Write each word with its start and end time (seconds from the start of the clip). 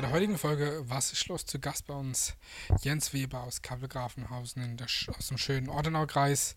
bei 0.00 0.06
der 0.06 0.14
heutigen 0.14 0.38
Folge 0.38 0.82
Was 0.88 1.12
ist 1.12 1.28
los? 1.28 1.44
Zu 1.44 1.58
Gast 1.58 1.86
bei 1.86 1.92
uns 1.92 2.34
Jens 2.80 3.12
Weber 3.12 3.42
aus 3.42 3.60
der, 3.60 4.86
aus 5.14 5.28
dem 5.28 5.36
schönen 5.36 5.68
Ortenau-Kreis. 5.68 6.56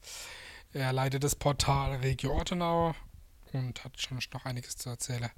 Er 0.72 0.94
leitet 0.94 1.26
das 1.26 1.36
Portal 1.36 1.98
Regio 1.98 2.32
Ortenau 2.32 2.96
und 3.52 3.84
hat 3.84 4.00
schon 4.00 4.18
noch 4.34 4.46
einiges 4.46 4.78
zu 4.78 4.92
erzählen. 4.92 5.30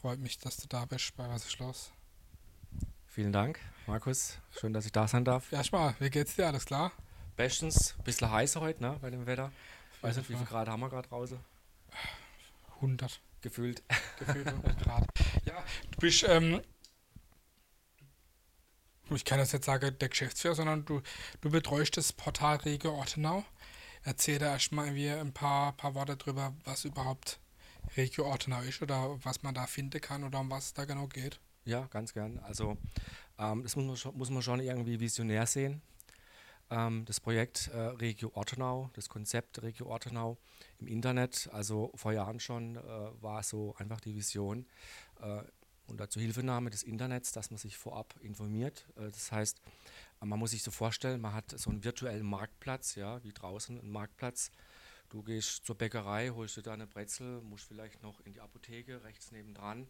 Freut 0.00 0.18
mich, 0.18 0.38
dass 0.38 0.56
du 0.56 0.66
da 0.66 0.84
bist 0.84 1.16
bei 1.16 1.28
Was 1.28 1.46
ist 1.46 1.60
los? 1.60 1.92
Vielen 3.06 3.32
Dank, 3.32 3.60
Markus. 3.86 4.38
Schön, 4.58 4.72
dass 4.72 4.84
ich 4.84 4.90
da 4.90 5.06
sein 5.06 5.24
darf. 5.24 5.52
Erstmal, 5.52 5.94
wie 6.00 6.10
geht's 6.10 6.34
dir? 6.34 6.48
Alles 6.48 6.66
klar? 6.66 6.90
Bestens. 7.36 7.94
Bisschen 8.02 8.32
heißer 8.32 8.60
heute, 8.60 8.82
ne, 8.82 8.98
bei 9.00 9.10
dem 9.10 9.26
Wetter. 9.26 9.52
Weiß 10.00 10.16
nicht, 10.16 10.28
wie 10.28 10.34
viel 10.34 10.46
Grad 10.46 10.66
haben 10.66 10.80
wir 10.80 10.88
gerade 10.88 11.08
draußen? 11.08 11.38
100. 12.78 13.20
Gefühlt. 13.42 13.84
Gefühlt 14.18 14.48
100 14.48 14.82
Grad. 14.82 15.06
Ja, 15.44 15.64
du 15.90 15.98
bist, 15.98 16.24
ähm, 16.28 16.62
ich 19.16 19.24
kann 19.24 19.38
das 19.38 19.52
jetzt 19.52 19.66
sagen, 19.66 19.96
der 19.98 20.08
Geschäftsführer, 20.08 20.54
sondern 20.54 20.84
du, 20.84 21.02
du 21.40 21.50
betreust 21.50 21.96
das 21.96 22.12
Portal 22.12 22.56
Regio 22.56 22.92
Ortenau. 22.94 23.44
Erzähl 24.04 24.38
da 24.38 24.52
erstmal 24.52 24.88
ein 24.88 25.32
paar, 25.32 25.72
paar 25.72 25.94
Worte 25.94 26.16
drüber, 26.16 26.54
was 26.64 26.84
überhaupt 26.84 27.38
Regio 27.96 28.26
Ortenau 28.26 28.62
ist 28.62 28.82
oder 28.82 29.18
was 29.22 29.42
man 29.42 29.54
da 29.54 29.66
finden 29.66 30.00
kann 30.00 30.24
oder 30.24 30.40
um 30.40 30.50
was 30.50 30.66
es 30.66 30.74
da 30.74 30.84
genau 30.84 31.06
geht. 31.06 31.40
Ja, 31.64 31.86
ganz 31.90 32.12
gern. 32.12 32.38
Also 32.40 32.76
ähm, 33.38 33.62
das 33.62 33.76
muss 33.76 33.86
man, 33.86 33.96
schon, 33.96 34.16
muss 34.16 34.30
man 34.30 34.42
schon 34.42 34.60
irgendwie 34.60 34.98
visionär 34.98 35.46
sehen. 35.46 35.82
Ähm, 36.70 37.04
das 37.04 37.20
Projekt 37.20 37.68
äh, 37.68 37.78
Regio 37.78 38.32
Ortenau, 38.34 38.90
das 38.94 39.08
Konzept 39.08 39.62
Regio 39.62 39.86
Ortenau 39.86 40.38
im 40.80 40.88
Internet, 40.88 41.48
also 41.52 41.92
vor 41.94 42.12
Jahren 42.12 42.40
schon, 42.40 42.76
äh, 42.76 42.80
war 43.20 43.42
so 43.42 43.74
einfach 43.78 44.00
die 44.00 44.14
Vision 44.14 44.66
äh, 45.20 45.42
unter 45.92 46.10
Zuhilfenahme 46.10 46.70
des 46.70 46.82
Internets, 46.82 47.32
dass 47.32 47.50
man 47.50 47.58
sich 47.58 47.76
vorab 47.76 48.14
informiert. 48.20 48.86
Äh, 48.96 49.10
das 49.10 49.30
heißt, 49.30 49.60
man 50.20 50.38
muss 50.38 50.50
sich 50.50 50.62
so 50.62 50.70
vorstellen, 50.70 51.20
man 51.20 51.34
hat 51.34 51.56
so 51.56 51.70
einen 51.70 51.84
virtuellen 51.84 52.26
Marktplatz, 52.26 52.96
ja, 52.96 53.22
wie 53.22 53.32
draußen 53.32 53.78
ein 53.78 53.90
Marktplatz. 53.90 54.50
Du 55.10 55.22
gehst 55.22 55.66
zur 55.66 55.76
Bäckerei, 55.76 56.30
holst 56.30 56.56
dir 56.56 56.62
da 56.62 56.72
eine 56.72 56.86
Brezel, 56.86 57.40
musst 57.42 57.64
vielleicht 57.64 58.02
noch 58.02 58.20
in 58.20 58.32
die 58.32 58.40
Apotheke 58.40 59.04
rechts 59.04 59.30
nebendran 59.30 59.86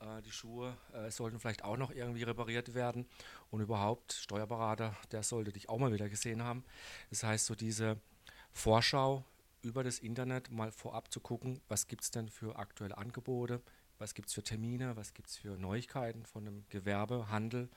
äh, 0.00 0.22
die 0.22 0.32
Schuhe 0.32 0.76
äh, 0.92 1.10
sollten 1.10 1.38
vielleicht 1.38 1.64
auch 1.64 1.76
noch 1.76 1.90
irgendwie 1.90 2.24
repariert 2.24 2.74
werden. 2.74 3.06
Und 3.50 3.60
überhaupt, 3.60 4.12
Steuerberater, 4.12 4.94
der 5.12 5.22
sollte 5.22 5.52
dich 5.52 5.68
auch 5.68 5.78
mal 5.78 5.92
wieder 5.92 6.08
gesehen 6.08 6.42
haben. 6.42 6.64
Das 7.10 7.22
heißt, 7.22 7.46
so 7.46 7.54
diese 7.54 7.98
Vorschau 8.52 9.24
über 9.62 9.82
das 9.82 9.98
Internet 9.98 10.50
mal 10.50 10.70
vorab 10.70 11.12
zu 11.12 11.20
gucken, 11.20 11.60
was 11.68 11.86
gibt 11.86 12.02
es 12.02 12.10
denn 12.10 12.28
für 12.28 12.56
aktuelle 12.56 12.96
Angebote, 12.96 13.62
was 13.98 14.14
gibt 14.14 14.28
es 14.28 14.34
für 14.34 14.42
Termine, 14.42 14.96
was 14.96 15.14
gibt 15.14 15.28
es 15.28 15.36
für 15.36 15.56
Neuigkeiten 15.56 16.24
von 16.24 16.46
einem 16.46 16.64
Gewerbe, 16.68 17.28
Handel 17.30 17.68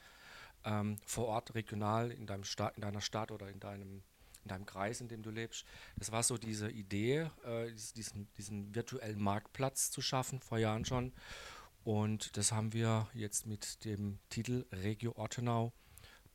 ähm, 0.66 0.98
vor 1.06 1.28
Ort, 1.28 1.56
regional 1.56 2.12
in, 2.12 2.26
deinem 2.26 2.44
Sta 2.44 2.70
in 2.70 2.82
deiner 2.82 3.02
Stadt 3.02 3.32
oder 3.32 3.50
in 3.50 3.60
deinem, 3.60 4.04
in 4.44 4.50
deinem 4.50 4.66
Kreis, 4.66 5.02
in 5.02 5.08
dem 5.08 5.24
du 5.24 5.32
lebst. 5.32 5.66
Das 5.98 6.12
war 6.12 6.24
so 6.24 6.38
diese 6.38 6.70
Idee, 6.70 7.30
äh, 7.46 7.72
diesen, 7.96 8.28
diesen 8.38 8.76
virtuellen 8.76 9.22
Marktplatz 9.22 9.92
zu 9.92 10.02
schaffen, 10.02 10.42
vor 10.42 10.58
Jahren 10.58 10.86
schon. 10.86 11.14
Und 11.84 12.36
das 12.38 12.52
haben 12.52 12.74
wir 12.74 13.08
jetzt 13.14 13.48
mit 13.48 13.86
dem 13.86 14.20
Titel 14.30 14.66
Regio 14.72 15.14
Ortenau 15.16 15.72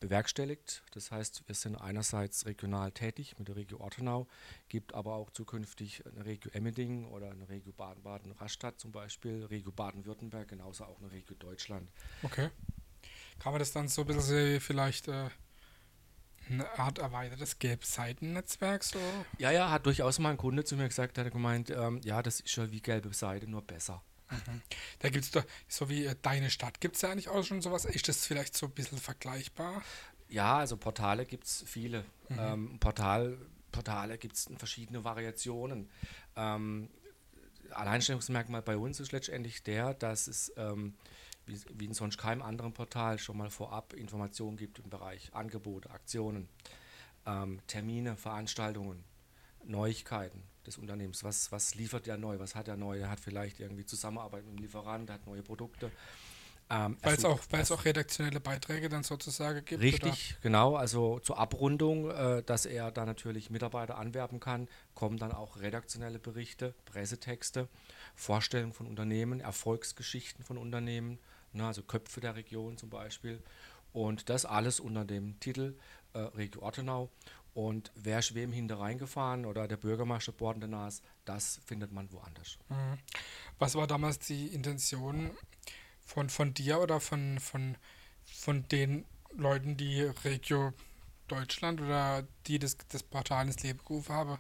bewerkstelligt. 0.05 0.83
Das 0.93 1.11
heißt, 1.11 1.45
wir 1.47 1.55
sind 1.55 1.77
einerseits 1.77 2.45
regional 2.47 2.93
tätig 2.93 3.39
mit 3.39 3.49
der 3.49 3.57
Regio 3.57 3.81
Ortenau, 3.81 4.27
gibt 4.69 4.95
aber 4.95 5.15
auch 5.15 5.31
zukünftig 5.31 6.05
eine 6.07 6.25
Regio 6.25 6.51
Emmendingen 6.53 7.07
oder 7.07 7.31
eine 7.31 7.49
Regio 7.49 7.73
Baden-Baden-Rastatt 7.73 8.79
zum 8.79 8.93
Beispiel, 8.93 9.45
Regio 9.47 9.73
Baden-Württemberg, 9.73 10.49
genauso 10.49 10.85
auch 10.85 11.01
eine 11.01 11.11
Regio 11.11 11.35
Deutschland. 11.37 11.89
Okay. 12.23 12.51
Kann 13.39 13.53
man 13.53 13.59
das 13.59 13.73
dann 13.73 13.89
so 13.89 14.03
ein 14.03 14.07
bisschen 14.07 14.61
vielleicht 14.61 15.09
äh, 15.09 15.31
eine 16.51 16.79
Art 16.79 16.99
erweitertes 16.99 17.59
Gelb-Seiten-Netzwerk 17.59 18.85
so? 18.85 18.99
Ja, 19.39 19.51
ja, 19.51 19.71
hat 19.71 19.87
durchaus 19.87 20.19
mal 20.19 20.31
ein 20.31 20.37
Kunde 20.37 20.65
zu 20.65 20.77
mir 20.77 20.89
gesagt, 20.89 21.17
der 21.17 21.25
hat 21.25 21.33
gemeint, 21.33 21.71
ähm, 21.71 22.01
ja, 22.05 22.23
das 22.23 22.41
ist 22.41 22.55
ja 22.57 22.71
wie 22.71 22.81
gelbe 22.81 23.13
Seite, 23.15 23.49
nur 23.49 23.63
besser. 23.63 24.03
Mhm. 24.31 24.63
Da 25.01 25.11
gibt 25.11 25.25
es 25.25 25.31
doch, 25.31 25.45
so 25.69 25.89
wie 25.89 26.07
äh, 26.07 26.17
deine 26.23 26.51
Stadt, 26.51 26.81
gibt 26.81 26.97
es 26.97 27.03
ja 27.03 27.11
eigentlich 27.11 27.29
auch 27.29 27.45
schon 27.45 27.61
sowas? 27.61 27.85
Ist 27.85 28.09
das 28.09 28.27
vielleicht 28.27 28.57
so 28.57 28.67
ein 28.67 28.73
bisschen 28.73 28.99
vergleichbar? 28.99 29.83
Ja, 30.29 30.59
also 30.59 30.77
Portale 30.77 31.27
gibt 31.27 31.45
es 31.45 31.65
viele. 31.67 32.05
Mhm. 32.29 32.39
Ähm, 32.39 32.79
Portal, 32.81 33.39
Portale 33.73 34.19
gibt 34.19 34.37
es 34.37 34.47
in 34.47 34.59
verschiedene 34.59 35.05
Variationen. 35.05 35.91
Ähm, 36.37 36.89
Alleinstellungsmerkmal 37.71 38.63
bei 38.63 38.77
uns 38.77 39.01
ist 39.01 39.13
letztendlich 39.13 39.63
der, 39.63 39.95
dass 39.95 40.27
es 40.27 40.53
ähm, 40.57 40.95
wie, 41.47 41.61
wie, 41.75 41.85
in 41.87 41.95
sonst 41.95 42.19
keinem 42.19 42.43
anderen 42.43 42.73
Portal 42.73 43.19
schon 43.19 43.37
mal 43.37 43.51
vorab 43.51 43.93
Informationen 43.93 44.57
gibt 44.57 44.79
im 44.79 44.89
Bereich 44.89 45.35
Angebote, 45.35 45.91
Aktionen, 45.91 46.49
ähm, 47.27 47.61
Termine, 47.67 48.17
Veranstaltungen, 48.17 49.05
Neuigkeiten 49.65 50.43
des 50.67 50.79
Unternehmens. 50.79 51.25
Was, 51.25 51.53
was 51.53 51.75
liefert 51.75 52.07
der 52.07 52.17
neu? 52.17 52.39
Was 52.39 52.55
hat 52.55 52.69
er 52.69 52.77
neu? 52.77 52.99
Er 52.99 53.11
hat 53.11 53.21
vielleicht 53.21 53.61
irgendwie 53.61 53.85
Zusammenarbeit 53.85 54.45
mit 54.45 54.57
dem 54.57 54.63
Lieferanten, 54.63 55.13
hat 55.15 55.27
neue 55.27 55.43
Produkte. 55.43 55.91
Ähm, 56.71 56.97
weil 57.03 57.15
es 57.15 57.25
auch, 57.25 57.41
auch 57.53 57.85
redaktionelle 57.85 58.41
Beiträge 58.41 58.89
dann 58.89 59.03
sozusagen 59.03 59.65
gibt. 59.65 59.83
Richtig, 59.83 60.31
oder? 60.33 60.41
genau. 60.41 60.77
Also 60.77 61.19
zur 61.19 61.39
Abrundung, 61.39 62.11
äh, 62.11 62.43
dass 62.43 62.65
er 62.65 62.91
da 62.91 63.05
natürlich 63.05 63.51
Mitarbeiter 63.51 63.99
anwerben 63.99 64.41
kann, 64.41 64.69
kommen 64.95 65.19
dann 65.19 65.33
auch 65.33 65.61
redaktionelle 65.61 66.19
Berichte, 66.19 66.75
Pressetexte, 66.87 67.69
Vorstellungen 68.15 68.73
von 68.73 68.87
Unternehmen, 68.87 69.41
Erfolgsgeschichten 69.41 70.43
von 70.43 70.57
Unternehmen, 70.57 71.19
ne, 71.53 71.67
also 71.67 71.83
Köpfe 71.83 72.21
der 72.21 72.35
Region 72.35 72.79
zum 72.79 72.89
Beispiel. 72.89 73.43
Und 73.93 74.31
das 74.31 74.47
alles 74.47 74.81
unter 74.81 75.05
dem 75.05 75.39
Titel 75.41 75.77
äh, 76.15 76.19
Regio 76.19 76.63
Ortenau. 76.63 77.11
Und 77.55 77.93
wer 77.95 78.21
Schwem 78.21 78.53
hinter 78.53 78.81
reingefahren 78.81 79.47
oder 79.47 79.69
der 79.69 79.77
Bürgermeister 79.77 80.33
bordende 80.33 80.67
Nas, 80.67 81.03
das 81.25 81.61
findet 81.65 81.93
man 81.93 82.11
woanders. 82.13 82.59
Mhm. 82.69 82.99
Was 83.59 83.77
war 83.77 83.87
damals 83.87 84.19
die 84.19 84.49
Intention 84.49 85.31
von, 86.05 86.29
von 86.29 86.53
dir 86.53 86.81
oder 86.81 87.01
von, 87.01 87.39
von, 87.39 87.77
von 88.25 88.67
den 88.69 89.05
Leuten, 89.37 89.77
die 89.77 90.03
Regio 90.03 90.73
Deutschland 91.29 91.81
oder 91.81 92.27
die 92.47 92.59
das, 92.59 92.77
das 92.89 93.03
Portal 93.03 93.47
ins 93.47 93.63
Leben 93.63 93.79
gerufen 93.79 94.15
haben? 94.15 94.39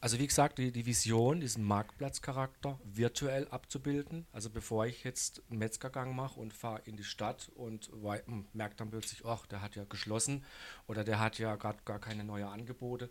Also 0.00 0.18
wie 0.18 0.26
gesagt, 0.26 0.58
die, 0.58 0.72
die 0.72 0.86
Vision, 0.86 1.40
diesen 1.40 1.64
Marktplatzcharakter 1.64 2.78
virtuell 2.84 3.48
abzubilden. 3.48 4.26
Also 4.32 4.50
bevor 4.50 4.86
ich 4.86 5.04
jetzt 5.04 5.42
einen 5.50 5.58
Metzgergang 5.58 6.14
mache 6.14 6.38
und 6.40 6.52
fahre 6.52 6.82
in 6.84 6.96
die 6.96 7.04
Stadt 7.04 7.50
und 7.54 7.90
hm, 8.26 8.46
merke 8.52 8.76
dann 8.76 8.90
plötzlich, 8.90 9.24
ach, 9.24 9.46
der 9.46 9.62
hat 9.62 9.76
ja 9.76 9.84
geschlossen 9.84 10.44
oder 10.86 11.04
der 11.04 11.18
hat 11.18 11.38
ja 11.38 11.56
gerade 11.56 11.78
gar 11.84 11.98
keine 11.98 12.24
neuen 12.24 12.46
Angebote. 12.46 13.10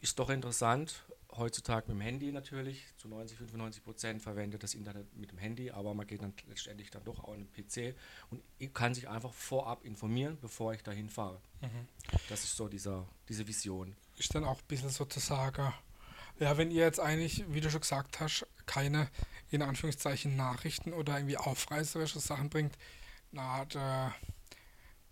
Ist 0.00 0.18
doch 0.18 0.30
interessant, 0.30 1.04
heutzutage 1.36 1.88
mit 1.88 1.96
dem 1.96 2.00
Handy 2.00 2.32
natürlich, 2.32 2.84
zu 2.96 3.08
90, 3.08 3.38
95 3.38 3.84
Prozent 3.84 4.22
verwendet 4.22 4.62
das 4.62 4.74
Internet 4.74 5.14
mit 5.16 5.30
dem 5.30 5.38
Handy, 5.38 5.70
aber 5.70 5.94
man 5.94 6.06
geht 6.06 6.22
dann 6.22 6.32
letztendlich 6.48 6.90
dann 6.90 7.04
doch 7.04 7.22
auch 7.24 7.34
an 7.34 7.46
den 7.46 7.52
PC 7.52 7.94
und 8.30 8.42
kann 8.74 8.94
sich 8.94 9.08
einfach 9.08 9.32
vorab 9.32 9.84
informieren, 9.84 10.38
bevor 10.40 10.72
ich 10.74 10.82
dahin 10.82 11.08
fahre. 11.08 11.40
Mhm. 11.60 11.86
Das 12.28 12.44
ist 12.44 12.56
so 12.56 12.68
dieser, 12.68 13.06
diese 13.28 13.46
Vision. 13.46 13.94
Ist 14.20 14.34
dann 14.34 14.44
auch 14.44 14.58
ein 14.58 14.68
bisschen 14.68 14.90
sozusagen 14.90 15.72
ja, 16.40 16.56
wenn 16.56 16.70
ihr 16.70 16.84
jetzt 16.84 17.00
eigentlich, 17.00 17.44
wie 17.48 17.60
du 17.60 17.70
schon 17.70 17.82
gesagt 17.82 18.18
hast, 18.18 18.46
keine 18.66 19.08
in 19.50 19.62
Anführungszeichen 19.62 20.36
Nachrichten 20.36 20.92
oder 20.92 21.16
irgendwie 21.18 21.36
aufreißerische 21.36 22.18
Sachen 22.18 22.48
bringt, 22.48 22.76
na, 23.30 23.58
hat 23.58 23.74
äh, 23.74 24.08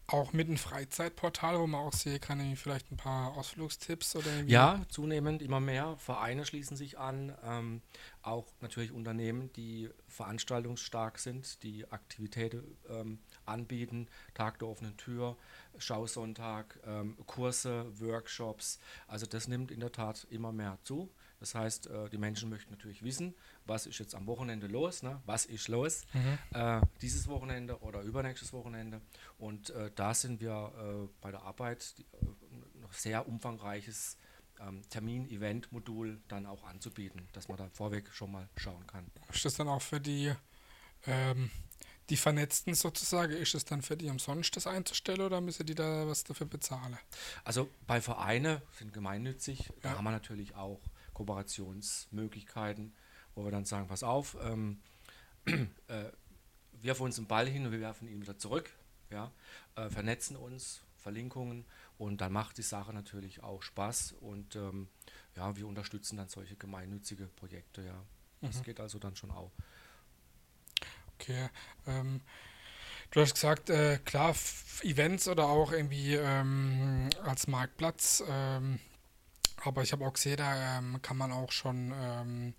auch 0.08 0.32
mit 0.32 0.48
einem 0.48 0.56
Freizeitportal, 0.56 1.58
wo 1.60 1.66
man 1.66 1.82
auch 1.82 1.92
sehen 1.92 2.20
kann, 2.20 2.56
vielleicht 2.56 2.90
ein 2.90 2.96
paar 2.96 3.36
Ausflugstipps 3.36 4.16
oder 4.16 4.26
irgendwie. 4.26 4.52
Ja, 4.54 4.80
zunehmend 4.88 5.42
immer 5.42 5.60
mehr. 5.60 5.96
Vereine 5.98 6.46
schließen 6.46 6.78
sich 6.78 6.98
an, 6.98 7.36
ähm, 7.44 7.82
auch 8.22 8.46
natürlich 8.62 8.90
Unternehmen, 8.92 9.52
die 9.52 9.90
veranstaltungsstark 10.06 11.18
sind, 11.18 11.62
die 11.62 11.86
Aktivitäten 11.92 12.78
ähm, 12.88 13.18
anbieten, 13.44 14.08
Tag 14.32 14.58
der 14.60 14.68
offenen 14.68 14.96
Tür, 14.96 15.36
Schausonntag, 15.76 16.80
ähm, 16.86 17.18
Kurse, 17.26 17.86
Workshops. 18.00 18.80
Also 19.08 19.26
das 19.26 19.46
nimmt 19.46 19.70
in 19.70 19.80
der 19.80 19.92
Tat 19.92 20.26
immer 20.30 20.52
mehr 20.52 20.78
zu. 20.84 21.10
Das 21.40 21.54
heißt, 21.54 21.86
äh, 21.86 22.08
die 22.10 22.18
Menschen 22.18 22.50
möchten 22.50 22.70
natürlich 22.70 23.02
wissen, 23.02 23.34
was 23.64 23.86
ist 23.86 23.98
jetzt 23.98 24.14
am 24.14 24.26
Wochenende 24.26 24.66
los, 24.66 25.02
ne? 25.02 25.20
was 25.26 25.46
ist 25.46 25.68
los, 25.68 26.02
mhm. 26.12 26.38
äh, 26.58 26.80
dieses 27.00 27.28
Wochenende 27.28 27.78
oder 27.80 28.02
übernächstes 28.02 28.52
Wochenende. 28.52 29.00
Und 29.38 29.70
äh, 29.70 29.90
da 29.94 30.14
sind 30.14 30.40
wir 30.40 30.72
äh, 30.76 31.08
bei 31.20 31.30
der 31.30 31.42
Arbeit 31.42 31.96
die, 31.98 32.02
äh, 32.02 32.80
noch 32.80 32.92
sehr 32.92 33.28
umfangreiches 33.28 34.16
ähm, 34.60 34.82
Termin-Event-Modul 34.90 36.20
dann 36.28 36.46
auch 36.46 36.64
anzubieten, 36.64 37.28
dass 37.32 37.48
man 37.48 37.58
da 37.58 37.68
vorweg 37.70 38.12
schon 38.12 38.32
mal 38.32 38.48
schauen 38.56 38.86
kann. 38.86 39.06
Ist 39.32 39.44
das 39.44 39.54
dann 39.54 39.68
auch 39.68 39.82
für 39.82 40.00
die, 40.00 40.32
ähm, 41.06 41.50
die 42.10 42.16
Vernetzten 42.16 42.74
sozusagen, 42.74 43.32
ist 43.32 43.54
es 43.54 43.64
dann 43.64 43.82
für 43.82 43.96
die 43.96 44.08
umsonst 44.08 44.56
das 44.56 44.66
einzustellen 44.66 45.20
oder 45.20 45.40
müssen 45.40 45.66
die 45.66 45.74
da 45.74 46.06
was 46.06 46.24
dafür 46.24 46.46
bezahlen? 46.46 46.98
Also 47.44 47.68
bei 47.86 48.00
Vereinen 48.00 48.60
sind 48.78 48.92
gemeinnützig, 48.92 49.60
ja. 49.60 49.74
da 49.82 49.90
haben 49.98 50.04
wir 50.04 50.10
natürlich 50.10 50.54
auch 50.54 50.80
Kooperationsmöglichkeiten, 51.18 52.94
wo 53.34 53.44
wir 53.44 53.50
dann 53.50 53.64
sagen, 53.64 53.88
pass 53.88 54.02
auf, 54.04 54.36
ähm, 54.40 54.80
äh, 55.46 56.04
wirfen 56.80 57.02
uns 57.02 57.18
einen 57.18 57.26
Ball 57.26 57.46
hin 57.48 57.66
und 57.66 57.72
wir 57.72 57.80
werfen 57.80 58.06
ihn 58.08 58.22
wieder 58.22 58.38
zurück, 58.38 58.70
ja, 59.10 59.32
äh, 59.74 59.90
vernetzen 59.90 60.36
uns, 60.36 60.82
Verlinkungen 60.96 61.64
und 61.98 62.20
dann 62.20 62.32
macht 62.32 62.56
die 62.58 62.62
Sache 62.62 62.92
natürlich 62.92 63.42
auch 63.42 63.62
Spaß 63.62 64.12
und 64.20 64.54
ähm, 64.56 64.88
ja, 65.36 65.56
wir 65.56 65.66
unterstützen 65.66 66.16
dann 66.16 66.28
solche 66.28 66.56
gemeinnützige 66.56 67.26
Projekte, 67.26 67.82
ja. 67.82 68.04
Das 68.40 68.58
Mhm. 68.58 68.62
geht 68.62 68.78
also 68.78 69.00
dann 69.00 69.16
schon 69.16 69.32
auch. 69.32 69.50
Okay. 71.14 71.48
Ähm, 71.88 72.20
du 73.10 73.20
hast 73.20 73.34
gesagt, 73.34 73.68
äh, 73.70 73.98
klar, 74.04 74.32
Events 74.82 75.26
oder 75.26 75.46
auch 75.46 75.72
irgendwie 75.72 76.14
ähm, 76.14 77.10
als 77.24 77.48
Marktplatz. 77.48 78.22
Ähm, 78.28 78.78
aber 79.64 79.82
ich 79.82 79.92
habe 79.92 80.06
auch 80.06 80.12
gesehen, 80.12 80.36
da 80.36 80.78
ähm, 80.78 81.00
kann 81.02 81.16
man 81.16 81.32
auch 81.32 81.52
schon 81.52 81.92
ähm, 81.94 82.54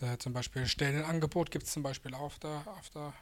äh, 0.00 0.18
zum 0.18 0.32
Beispiel 0.32 0.66
Stellenangebot 0.66 1.50
gibt 1.50 1.66
es 1.66 1.72
zum 1.72 1.82
Beispiel 1.82 2.14
auf 2.14 2.38
der, 2.38 2.62
auf 2.78 2.90
der. 2.90 3.12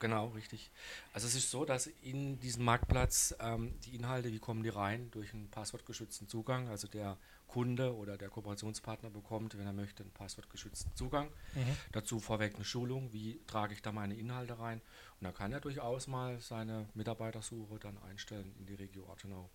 Genau, 0.00 0.28
richtig. 0.28 0.70
Also 1.12 1.26
es 1.26 1.34
ist 1.34 1.50
so, 1.50 1.64
dass 1.64 1.88
in 2.02 2.38
diesem 2.38 2.64
Marktplatz 2.64 3.34
ähm, 3.40 3.74
die 3.84 3.96
Inhalte, 3.96 4.32
wie 4.32 4.38
kommen 4.38 4.62
die 4.62 4.68
rein? 4.68 5.10
Durch 5.10 5.34
einen 5.34 5.50
passwortgeschützten 5.50 6.28
Zugang. 6.28 6.68
Also 6.68 6.86
der 6.86 7.16
Kunde 7.48 7.96
oder 7.96 8.16
der 8.16 8.28
Kooperationspartner 8.28 9.10
bekommt, 9.10 9.58
wenn 9.58 9.66
er 9.66 9.72
möchte, 9.72 10.04
einen 10.04 10.12
passwortgeschützten 10.12 10.94
Zugang. 10.94 11.30
Dazu 11.90 12.20
vorweg 12.20 12.54
eine 12.54 12.64
Schulung, 12.64 13.12
wie 13.12 13.40
trage 13.46 13.74
ich 13.74 13.82
da 13.82 13.90
meine 13.90 14.14
Inhalte 14.14 14.58
rein. 14.60 14.80
Und 15.18 15.24
da 15.24 15.32
kann 15.32 15.52
er 15.52 15.60
durchaus 15.60 16.06
mal 16.06 16.38
seine 16.40 16.88
Mitarbeitersuche 16.94 17.78
dann 17.80 17.98
einstellen 18.08 18.54
in 18.60 18.66
die 18.66 18.74
Region 18.74 19.08
Ortenau. 19.08 19.50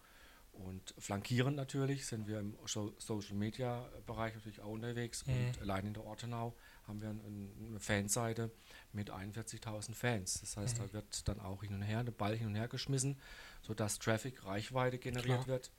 Und 0.53 0.93
flankierend 0.97 1.55
natürlich 1.57 2.05
sind 2.05 2.27
wir 2.27 2.39
im 2.39 2.55
So- 2.65 2.93
Social 2.99 3.35
Media 3.35 3.89
Bereich 4.05 4.33
natürlich 4.35 4.61
auch 4.61 4.69
unterwegs. 4.69 5.23
Und 5.23 5.59
allein 5.61 5.87
in 5.87 5.93
der 5.93 6.03
Ortenau 6.05 6.55
haben 6.87 7.01
wir 7.01 7.09
ein- 7.09 7.51
eine 7.69 7.79
Fanseite 7.79 8.51
mit 8.91 9.09
41.000 9.09 9.95
Fans. 9.97 10.39
Das 10.41 10.55
heißt, 10.57 10.79
da 10.79 10.93
wird 10.93 11.27
dann 11.27 11.39
auch 11.39 11.63
hin 11.63 11.73
und 11.73 11.81
her, 11.81 12.03
der 12.03 12.11
Ball 12.11 12.35
hin 12.37 12.47
und 12.47 12.55
her 12.55 12.67
geschmissen, 12.67 13.19
sodass 13.63 13.97
Traffic, 13.99 14.45
Reichweite 14.45 14.99
generiert 14.99 15.43
Klar. 15.43 15.47
wird 15.47 15.71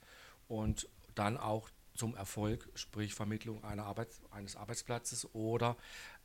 und 0.47 0.87
dann 1.15 1.37
auch 1.37 1.69
zum 1.95 2.13
Erfolg, 2.15 2.67
sprich 2.75 3.13
Vermittlung 3.13 3.63
einer 3.63 3.85
Arbeit, 3.85 4.09
eines 4.29 4.57
Arbeitsplatzes 4.57 5.33
oder 5.33 5.77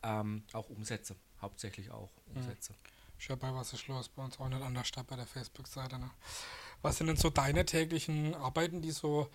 ähm, 0.03 0.43
auch 0.53 0.69
Umsätze, 0.69 1.15
hauptsächlich 1.41 1.93
auch 1.93 2.11
Umsätze. 2.35 2.75
Ist 3.17 3.29
ja 3.29 3.37
bei 3.37 3.55
Was 3.55 3.73
ist 3.75 3.87
los? 3.87 4.09
Bei 4.09 4.25
uns 4.25 4.41
auch 4.41 4.49
nicht 4.49 4.63
anders 4.63 4.89
statt 4.89 5.07
bei 5.07 5.15
der 5.15 5.27
Facebook-Seite. 5.27 5.99
Ne? 5.99 6.11
Was 6.83 6.99
sind 6.99 7.09
denn 7.09 7.17
so 7.17 7.31
deine 7.31 7.65
täglichen 7.65 8.35
Arbeiten, 8.35 8.83
die 8.83 8.91
so 8.91 9.29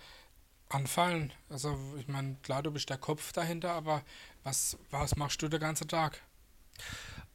anfallen? 0.68 1.32
Also, 1.48 1.78
ich 1.98 2.08
meine, 2.08 2.36
klar, 2.42 2.62
du 2.62 2.70
bist 2.70 2.90
der 2.90 2.98
Kopf 2.98 3.32
dahinter, 3.32 3.72
aber 3.72 4.02
was, 4.42 4.76
was 4.90 5.16
machst 5.16 5.42
du 5.42 5.48
den 5.48 5.60
ganzen 5.60 5.88
Tag? 5.88 6.22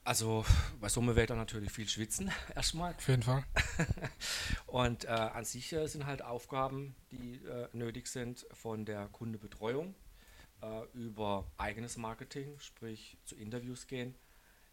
Also 0.03 0.43
bei 0.79 0.89
Sommerwetter 0.89 1.35
natürlich 1.35 1.71
viel 1.71 1.87
schwitzen 1.87 2.31
erstmal. 2.55 2.95
Auf 2.95 3.07
jeden 3.07 3.21
Fall. 3.21 3.43
Und 4.65 5.05
äh, 5.05 5.09
an 5.09 5.45
sich 5.45 5.71
äh, 5.73 5.87
sind 5.87 6.05
halt 6.05 6.23
Aufgaben, 6.23 6.95
die 7.11 7.35
äh, 7.45 7.67
nötig 7.73 8.07
sind 8.07 8.47
von 8.51 8.85
der 8.85 9.07
Kundebetreuung 9.09 9.93
äh, 10.63 10.83
über 10.93 11.51
eigenes 11.57 11.97
Marketing, 11.97 12.57
sprich 12.59 13.17
zu 13.25 13.35
Interviews 13.35 13.85
gehen, 13.85 14.15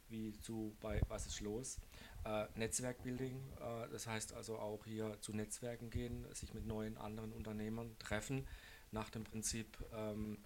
wie 0.08 0.32
zu 0.40 0.74
bei 0.80 1.00
Was 1.08 1.26
ist 1.26 1.40
los? 1.40 1.78
Äh, 2.24 2.46
Netzwerkbuilding, 2.56 3.36
äh, 3.60 3.88
das 3.90 4.06
heißt 4.06 4.34
also 4.34 4.58
auch 4.58 4.84
hier 4.84 5.20
zu 5.20 5.32
Netzwerken 5.32 5.90
gehen, 5.90 6.26
sich 6.34 6.52
mit 6.52 6.66
neuen 6.66 6.98
anderen 6.98 7.32
Unternehmern 7.32 7.96
treffen, 7.98 8.46
nach 8.90 9.10
dem 9.10 9.24
Prinzip, 9.24 9.78
ähm, 9.92 10.38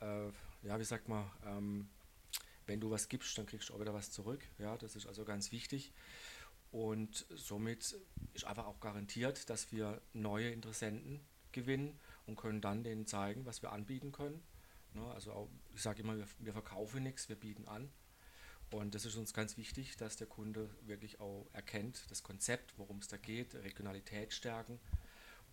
äh, 0.00 0.28
ja, 0.62 0.78
wie 0.78 0.84
sagt 0.84 1.08
man, 1.08 1.30
ähm, 1.44 1.88
wenn 2.66 2.80
du 2.80 2.90
was 2.90 3.08
gibst, 3.08 3.36
dann 3.38 3.46
kriegst 3.46 3.68
du 3.68 3.74
auch 3.74 3.80
wieder 3.80 3.94
was 3.94 4.10
zurück. 4.10 4.44
Ja, 4.58 4.76
das 4.76 4.94
ist 4.94 5.06
also 5.06 5.24
ganz 5.24 5.52
wichtig. 5.52 5.92
Und 6.70 7.26
somit 7.34 7.96
ist 8.34 8.44
einfach 8.44 8.66
auch 8.66 8.78
garantiert, 8.78 9.48
dass 9.48 9.72
wir 9.72 10.02
neue 10.12 10.50
Interessenten 10.50 11.20
gewinnen 11.52 11.98
und 12.26 12.36
können 12.36 12.60
dann 12.60 12.84
denen 12.84 13.06
zeigen, 13.06 13.46
was 13.46 13.62
wir 13.62 13.72
anbieten 13.72 14.12
können. 14.12 14.42
Ne, 14.92 15.02
also 15.12 15.32
auch, 15.32 15.48
ich 15.74 15.82
sage 15.82 16.02
immer, 16.02 16.16
wir, 16.16 16.26
wir 16.38 16.52
verkaufen 16.52 17.02
nichts, 17.02 17.28
wir 17.28 17.36
bieten 17.36 17.66
an. 17.68 17.90
Und 18.70 18.94
das 18.94 19.06
ist 19.06 19.16
uns 19.16 19.32
ganz 19.32 19.56
wichtig, 19.56 19.96
dass 19.96 20.16
der 20.16 20.26
Kunde 20.26 20.68
wirklich 20.82 21.20
auch 21.20 21.46
erkennt, 21.52 22.02
das 22.10 22.22
Konzept, 22.22 22.74
worum 22.76 22.98
es 22.98 23.08
da 23.08 23.16
geht, 23.16 23.54
Regionalität 23.54 24.32
stärken. 24.32 24.78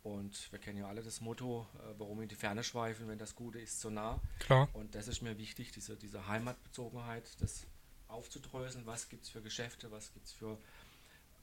Und 0.03 0.51
wir 0.51 0.59
kennen 0.59 0.77
ja 0.77 0.87
alle 0.87 1.01
das 1.01 1.21
Motto, 1.21 1.67
äh, 1.75 1.93
warum 1.97 2.21
in 2.21 2.29
die 2.29 2.35
Ferne 2.35 2.63
schweifen, 2.63 3.07
wenn 3.07 3.17
das 3.17 3.35
Gute 3.35 3.59
ist 3.59 3.79
so 3.79 3.89
nah. 3.89 4.21
Klar. 4.39 4.69
Und 4.73 4.93
das 4.93 5.07
ist 5.07 5.21
mir 5.21 5.37
wichtig, 5.37 5.71
diese, 5.71 5.95
diese 5.95 6.27
Heimatbezogenheit, 6.27 7.23
das 7.39 7.65
aufzudröseln, 8.07 8.85
was 8.85 9.09
gibt 9.09 9.23
es 9.23 9.29
für 9.29 9.41
Geschäfte, 9.41 9.89
was 9.91 10.13
gibt 10.13 10.27
es 10.27 10.33
für 10.33 10.57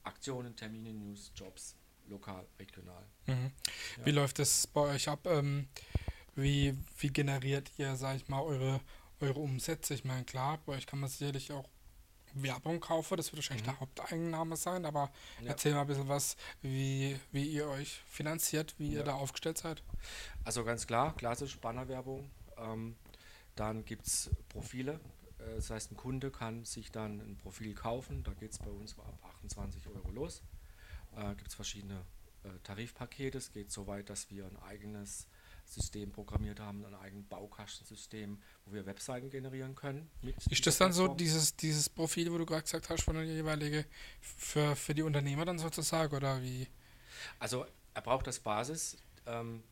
Aktionen, 0.04 0.54
Termine, 0.54 0.92
News, 0.92 1.32
Jobs, 1.34 1.74
lokal, 2.08 2.46
regional. 2.58 3.04
Mhm. 3.26 3.50
Wie 4.04 4.10
läuft 4.10 4.38
das 4.38 4.66
bei 4.66 4.80
euch 4.82 5.08
ab? 5.08 5.26
Ähm, 5.26 5.66
wie, 6.34 6.76
wie 6.98 7.08
generiert 7.08 7.70
ihr, 7.78 7.96
sag 7.96 8.16
ich 8.16 8.28
mal, 8.28 8.42
eure, 8.42 8.80
eure 9.22 9.40
Umsätze? 9.40 9.94
Ich 9.94 10.04
meine, 10.04 10.24
klar, 10.24 10.58
bei 10.66 10.74
euch 10.74 10.86
kann 10.86 11.00
man 11.00 11.08
sicherlich 11.08 11.52
auch 11.52 11.68
Werbung 12.34 12.80
kaufen, 12.80 13.16
das 13.18 13.26
wird 13.26 13.38
wahrscheinlich 13.38 13.64
der 13.64 13.78
Haupteinnahme 13.78 14.56
sein, 14.56 14.86
aber 14.86 15.10
Ja. 15.42 15.48
erzähl 15.50 15.74
mal 15.74 15.82
ein 15.82 15.86
bisschen 15.86 16.08
was, 16.08 16.36
wie, 16.62 17.18
wie 17.30 17.46
ihr 17.46 17.66
euch 17.68 18.00
finanziert, 18.06 18.74
wie 18.78 18.88
ihr 18.92 18.98
Ja. 19.00 19.04
da 19.04 19.14
aufgestellt 19.14 19.58
seid. 19.58 19.82
Also 20.44 20.64
ganz 20.64 20.86
klar, 20.86 21.14
klassisch 21.14 21.58
Bannerwerbung. 21.58 22.30
Ähm, 22.56 22.96
dann 23.54 23.84
gibt 23.84 24.06
es 24.06 24.30
Profile. 24.48 24.98
Äh, 25.38 25.56
das 25.56 25.68
heißt, 25.68 25.92
ein 25.92 25.96
Kunde 25.96 26.30
kann 26.30 26.64
sich 26.64 26.90
dann 26.90 27.20
ein 27.20 27.36
Profil 27.36 27.74
kaufen. 27.74 28.22
Da 28.22 28.32
geht 28.32 28.52
es 28.52 28.58
bei 28.58 28.70
uns 28.70 28.98
ab 28.98 29.18
28 29.36 29.86
Euro 29.88 30.10
los. 30.10 30.42
Äh, 31.14 31.34
gibt 31.34 31.48
es 31.48 31.54
verschiedene 31.54 32.06
äh, 32.44 32.48
Tarifpakete. 32.62 33.36
Es 33.36 33.52
geht 33.52 33.70
so 33.70 33.86
weit, 33.86 34.08
dass 34.08 34.30
wir 34.30 34.46
ein 34.46 34.56
eigenes 34.56 35.26
System 35.72 36.12
programmiert 36.12 36.60
haben, 36.60 36.84
ein 36.84 36.94
eigenes 36.94 37.26
Baukastensystem, 37.28 38.40
wo 38.64 38.72
wir 38.74 38.86
Webseiten 38.86 39.30
generieren 39.30 39.74
können. 39.74 40.10
Ist 40.50 40.66
das 40.66 40.78
dann 40.78 40.92
so 40.92 41.08
dieses, 41.08 41.56
dieses 41.56 41.88
Profil, 41.88 42.32
wo 42.32 42.38
du 42.38 42.46
gerade 42.46 42.62
gesagt 42.62 42.88
hast, 42.90 43.02
von 43.04 43.14
der 43.14 43.24
jeweilige 43.24 43.84
für, 44.20 44.76
für 44.76 44.94
die 44.94 45.02
Unternehmer 45.02 45.44
dann 45.44 45.58
sozusagen 45.58 46.14
oder 46.14 46.42
wie? 46.42 46.68
Also 47.38 47.66
er 47.94 48.02
braucht 48.02 48.26
als 48.26 48.40
Basis 48.40 48.96
ähm, 49.26 49.62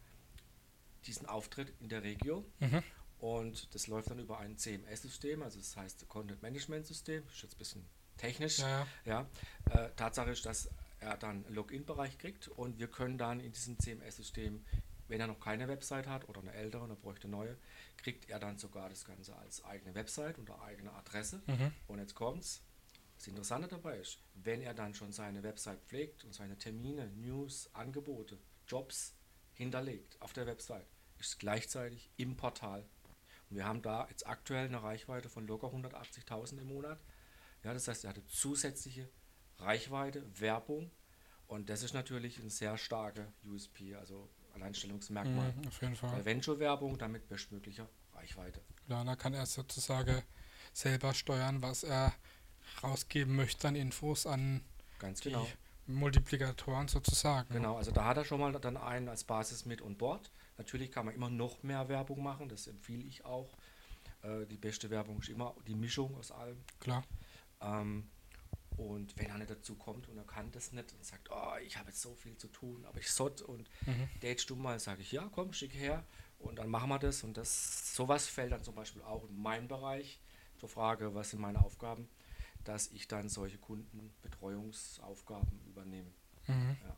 diesen 1.07 1.27
Auftritt 1.27 1.73
in 1.81 1.89
der 1.89 2.03
Regio 2.03 2.45
Mhm. 2.61 2.83
und 3.19 3.75
das 3.75 3.87
läuft 3.87 4.11
dann 4.11 4.19
über 4.19 4.39
ein 4.39 4.57
CMS-System, 4.59 5.43
also 5.43 5.59
das 5.59 5.77
heißt 5.77 6.09
Content 6.09 6.43
Management 6.43 6.87
System, 6.87 7.23
ist 7.33 7.43
jetzt 7.43 7.55
ein 7.55 7.59
bisschen 7.59 7.85
technisch. 8.17 8.59
Ja, 8.59 8.87
ja. 9.05 9.27
Ja. 9.75 9.85
Äh, 9.87 9.91
Tatsache 9.97 10.31
ist, 10.31 10.45
dass 10.45 10.69
er 11.01 11.17
dann 11.17 11.47
einen 11.47 11.55
Login-Bereich 11.55 12.19
kriegt 12.19 12.49
und 12.49 12.79
wir 12.79 12.89
können 12.89 13.17
dann 13.17 13.41
in 13.41 13.53
diesem 13.53 13.79
CMS-System, 13.79 14.63
wenn 15.11 15.21
er 15.21 15.27
noch 15.27 15.41
keine 15.41 15.69
Website 15.69 16.07
hat 16.07 16.29
oder 16.29 16.41
eine 16.41 16.53
ältere 16.53 16.83
und 16.83 16.91
er 16.91 16.97
bräuchte 16.97 17.29
neue, 17.29 17.57
kriegt 17.97 18.31
er 18.31 18.39
dann 18.39 18.59
sogar 18.59 18.89
das 18.89 19.05
Ganze 19.05 19.37
als 19.37 19.65
eigene 19.65 19.95
Website 19.95 20.39
unter 20.39 20.63
eigener 20.63 20.95
Adresse. 20.95 21.43
Mhm. 21.47 21.73
Und 21.89 21.99
jetzt 21.99 22.15
kommt's. 22.15 22.63
Das 23.19 23.27
Interessante 23.27 23.69
dabei 23.69 23.99
ist, 23.99 24.19
wenn 24.35 24.63
er 24.63 24.73
dann 24.73 24.95
schon 24.95 25.13
seine 25.13 25.43
Website 25.43 25.83
pflegt 25.83 26.25
und 26.25 26.33
seine 26.33 26.57
Termine, 26.57 27.09
News, 27.09 27.69
Angebote, 27.75 28.39
Jobs 28.67 29.15
hinterlegt 29.53 30.17
auf 30.23 30.33
der 30.33 30.47
Website, 30.47 30.87
ist 31.19 31.33
es 31.33 31.39
gleichzeitig 31.39 32.11
im 32.17 32.37
Portal. 32.37 32.87
Und 33.51 33.57
wir 33.57 33.67
haben 33.67 33.83
da 33.83 34.07
jetzt 34.09 34.27
aktuell 34.27 34.67
eine 34.67 34.83
Reichweite 34.83 35.29
von 35.29 35.47
locker 35.47 35.67
180.000 35.67 36.61
im 36.61 36.69
Monat. 36.69 36.99
Ja, 37.63 37.75
das 37.75 37.89
heißt, 37.89 38.05
er 38.05 38.11
hatte 38.11 38.25
zusätzliche 38.27 39.11
Reichweite, 39.59 40.25
Werbung 40.41 40.91
und 41.47 41.69
das 41.69 41.83
ist 41.83 41.93
natürlich 41.93 42.39
ein 42.39 42.49
sehr 42.49 42.79
starker 42.79 43.33
USP, 43.45 43.97
also 43.97 44.31
Alleinstellungsmerkmal. 44.55 45.53
Mhm, 45.53 45.69
auf 45.69 45.83
jeden 45.83 45.97
Fall. 45.97 46.11
Bei 46.11 46.25
Venture-Werbung 46.25 46.99
damit 46.99 47.29
bestmöglicher 47.29 47.89
Reichweite. 48.15 48.61
Ja, 48.89 49.05
da 49.05 49.17
kann 49.17 49.35
er 49.35 49.47
sozusagen 49.47 50.23
selber 50.73 51.15
steuern, 51.15 51.63
was 51.63 51.85
er 51.85 52.13
rausgeben 52.83 53.35
möchte 53.35 53.69
an 53.69 53.77
Infos 53.77 54.27
an 54.27 54.63
Ganz 54.99 55.21
die 55.21 55.31
genau. 55.31 55.47
Multiplikatoren 55.87 56.89
sozusagen. 56.89 57.53
Genau, 57.53 57.77
also 57.77 57.91
da 57.91 58.05
hat 58.05 58.17
er 58.17 58.25
schon 58.25 58.41
mal 58.41 58.53
dann 58.53 58.77
einen 58.77 59.09
als 59.09 59.25
Basis 59.25 59.67
mit 59.67 59.83
on 59.83 59.97
board. 59.97 60.31
Natürlich 60.59 60.93
kann 60.93 61.07
man 61.07 61.15
immer 61.15 61.31
noch 61.31 61.63
mehr 61.63 61.89
Werbung 61.89 62.23
machen, 62.23 62.49
das 62.49 62.67
empfehle 62.67 63.03
ich 63.03 63.25
auch. 63.25 63.57
Äh, 64.23 64.47
die 64.47 64.57
beste 64.59 64.91
Werbung 64.91 65.21
ist 65.21 65.29
immer 65.31 65.55
die 65.67 65.75
Mischung 65.75 66.15
aus 66.17 66.31
allem. 66.31 66.59
Klar. 66.79 67.03
Ähm, 67.61 68.09
und 68.89 69.17
wenn 69.19 69.29
er 69.31 69.39
nicht 69.39 69.51
dazu 69.51 69.75
kommt 69.75 70.09
und 70.09 70.17
er 70.17 70.25
kann 70.25 70.51
das 70.53 70.73
nicht 70.73 70.93
und 70.95 71.05
sagt, 71.05 71.29
oh, 71.31 71.57
ich 71.65 71.77
habe 71.77 71.89
jetzt 71.91 72.01
so 72.01 72.15
viel 72.15 72.37
zu 72.37 72.49
tun, 72.49 72.85
aber 72.87 72.99
ich 72.99 73.11
sott 73.11 73.43
und 73.43 73.69
Mhm. 73.87 74.09
datest 74.21 74.49
du 74.51 74.57
mal, 74.57 74.79
sage 74.81 75.03
ich, 75.03 75.13
ja, 75.13 75.29
komm, 75.33 75.53
schick 75.53 75.75
her 75.75 76.05
und 76.39 76.57
dann 76.59 76.69
machen 76.71 76.89
wir 76.89 76.99
das. 76.99 77.23
Und 77.23 77.37
das 77.37 77.95
sowas 77.95 78.27
fällt 78.27 78.53
dann 78.53 78.65
zum 78.65 78.75
Beispiel 78.75 79.03
auch 79.03 79.29
in 79.29 79.41
meinen 79.41 79.69
Bereich 79.69 80.21
zur 80.59 80.69
Frage, 80.69 81.15
was 81.15 81.31
sind 81.31 81.41
meine 81.41 81.63
Aufgaben, 81.63 82.09
dass 82.65 82.89
ich 82.89 83.07
dann 83.09 83.29
solche 83.29 83.59
Kundenbetreuungsaufgaben 83.59 85.61
übernehme. 85.67 86.11
Mhm. 86.47 86.77
Ja. 86.83 86.97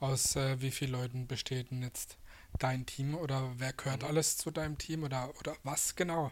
Aus 0.00 0.36
äh, 0.36 0.60
wie 0.60 0.70
vielen 0.70 0.92
Leuten 0.92 1.26
besteht 1.26 1.70
denn 1.70 1.82
jetzt 1.82 2.18
dein 2.58 2.86
Team 2.86 3.14
oder 3.14 3.52
wer 3.58 3.72
gehört 3.72 4.02
Mhm. 4.02 4.08
alles 4.08 4.36
zu 4.36 4.50
deinem 4.50 4.76
Team 4.78 5.04
oder, 5.04 5.32
oder 5.40 5.56
was 5.64 5.96
genau? 5.96 6.30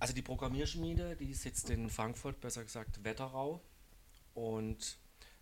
Also 0.00 0.12
die 0.14 0.22
Programmierschmiede, 0.22 1.16
die 1.16 1.34
sitzt 1.34 1.70
in 1.70 1.88
Frankfurt, 1.90 2.40
besser 2.40 2.64
gesagt 2.64 3.04
Wetterau. 3.04 3.60
Und 4.34 4.98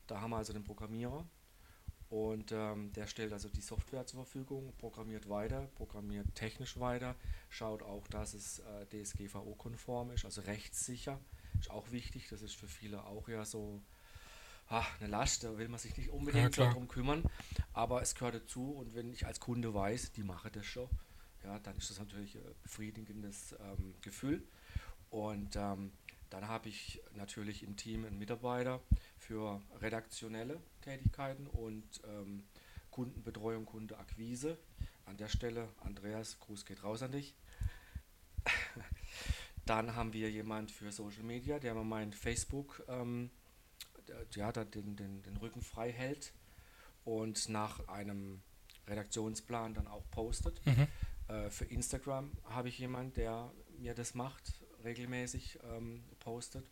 da 0.07 0.21
haben 0.21 0.31
wir 0.31 0.37
also 0.37 0.53
den 0.53 0.65
Programmierer. 0.65 1.27
Und 2.11 2.53
ähm, 2.53 2.93
der 2.93 3.07
stellt 3.07 3.33
also 3.33 3.49
die 3.49 3.63
Software 3.63 4.05
zur 4.05 4.25
Verfügung, 4.25 4.75
programmiert 4.77 5.31
weiter, 5.31 5.69
programmiert 5.77 6.35
technisch 6.35 6.79
weiter, 6.79 7.17
schaut 7.49 7.83
auch, 7.83 8.07
dass 8.09 8.35
es 8.35 8.59
äh, 8.59 8.87
DSGVO-konform 9.03 10.11
ist, 10.11 10.27
also 10.27 10.43
rechtssicher. 10.43 11.19
Ist 11.59 11.71
auch 11.71 11.91
wichtig, 11.91 12.29
das 12.29 12.43
ist 12.43 12.55
für 12.55 12.69
viele 12.69 13.05
auch 13.05 13.29
ja 13.29 13.47
so 13.47 13.81
ach, 14.69 15.01
eine 15.01 15.09
Last, 15.09 15.45
da 15.45 15.57
will 15.59 15.69
man 15.69 15.79
sich 15.79 15.97
nicht 15.97 16.11
unbedingt 16.11 16.57
Ja, 16.57 16.67
darum 16.67 16.89
kümmern, 16.89 17.25
aber 17.73 18.03
es 18.03 18.15
gehört 18.15 18.35
dazu 18.35 18.73
und 18.73 18.95
wenn 18.95 19.13
ich 19.13 19.27
als 19.27 19.41
Kunde 19.41 19.73
weiß, 19.73 20.13
die 20.13 20.23
mache 20.23 20.51
das 20.51 20.67
schon, 20.67 20.89
ja, 21.45 21.59
dann 21.61 21.77
ist 21.77 21.91
das 21.91 21.99
natürlich 21.99 22.37
ein 22.37 22.55
befriedigendes 22.63 23.55
ähm, 23.61 23.95
Gefühl. 24.01 24.43
Und 25.11 25.57
ähm, 25.57 25.93
dann 26.33 26.49
habe 26.49 26.69
ich 26.69 27.03
natürlich 27.15 27.63
im 27.63 27.77
Team 27.77 28.05
einen 28.07 28.19
Mitarbeiter 28.19 28.81
für 29.19 29.61
redaktionelle 29.81 30.61
Tätigkeiten 30.81 31.47
und 31.47 31.85
ähm, 32.07 32.45
Kundenbetreuung, 32.91 33.67
Kundeakquise. 33.67 34.57
An 35.05 35.17
der 35.19 35.29
Stelle, 35.29 35.69
Andreas, 35.81 36.39
Gruß 36.41 36.65
geht 36.65 36.83
raus 36.85 37.03
an 37.03 37.13
dich. 37.13 37.35
Dann 39.67 39.95
haben 39.95 40.13
wir 40.13 40.31
jemand 40.31 40.71
für 40.71 40.91
Social 40.91 41.23
Media, 41.23 41.59
der 41.59 41.75
mir 41.75 41.85
mein 41.85 42.13
Facebook 42.13 42.83
ähm, 42.89 43.31
der- 44.09 44.27
ja, 44.35 44.53
den, 44.53 44.97
den, 44.97 45.23
den 45.23 45.37
Rücken 45.37 45.63
frei 45.63 45.93
hält 45.93 46.33
und 47.05 47.49
nach 47.49 47.87
einem 47.89 48.41
Redaktionsplan 48.89 49.75
dann 49.75 49.87
auch 49.87 50.05
postet. 50.11 50.61
Mhm. 50.67 50.87
Äh, 51.29 51.51
für 51.51 51.65
Instagram 51.67 52.33
habe 52.47 52.69
ich 52.69 52.79
jemanden, 52.79 53.13
der 53.15 53.53
mir 53.79 53.95
das 53.95 54.15
macht, 54.15 54.55
regelmäßig 54.85 55.59
ähm, 55.65 56.05
postet. 56.19 56.69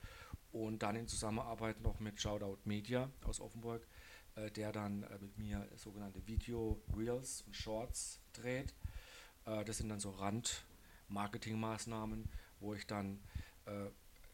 Und 0.52 0.82
dann 0.82 0.96
in 0.96 1.06
Zusammenarbeit 1.06 1.80
noch 1.80 2.00
mit 2.00 2.20
Shoutout 2.20 2.58
Media 2.64 3.08
aus 3.24 3.40
Offenburg, 3.40 3.86
äh, 4.34 4.50
der 4.50 4.72
dann 4.72 5.04
äh, 5.04 5.18
mit 5.20 5.38
mir 5.38 5.68
sogenannte 5.76 6.26
Video 6.26 6.82
Reels 6.96 7.42
und 7.46 7.54
Shorts 7.54 8.18
dreht. 8.32 8.74
Äh, 9.46 9.64
das 9.64 9.78
sind 9.78 9.88
dann 9.88 10.00
so 10.00 10.10
Rand-Marketing-Maßnahmen, 10.10 12.28
wo 12.58 12.74
ich 12.74 12.84
dann 12.86 13.20
äh, 13.66 13.90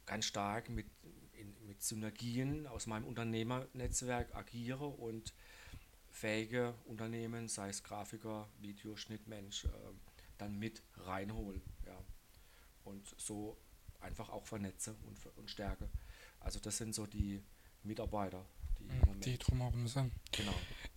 ganz 0.06 0.24
stark 0.24 0.70
mit, 0.70 0.86
in, 1.34 1.54
mit 1.66 1.82
Synergien 1.82 2.66
aus 2.66 2.86
meinem 2.86 3.04
Unternehmernetzwerk 3.04 4.34
agiere 4.34 4.86
und 4.86 5.34
fähige 6.10 6.74
Unternehmen, 6.86 7.48
sei 7.48 7.68
es 7.68 7.82
Grafiker, 7.82 8.48
Videoschnittmensch, 8.60 9.66
äh, 9.66 9.68
dann 10.38 10.58
mit 10.58 10.82
reinhole. 10.96 11.60
Ja. 11.84 11.98
Und 12.84 13.06
so 13.18 13.58
einfach 14.06 14.30
auch 14.30 14.46
vernetze 14.46 14.94
und, 15.06 15.18
und 15.36 15.50
stärke. 15.50 15.88
Also 16.40 16.58
das 16.60 16.76
sind 16.78 16.94
so 16.94 17.06
die 17.06 17.42
Mitarbeiter, 17.82 18.44
die, 18.78 18.84
Mhm, 18.84 19.20
Die 19.20 19.38
drumherum 19.38 19.88
sind. 19.88 20.12
genau. 20.32 20.54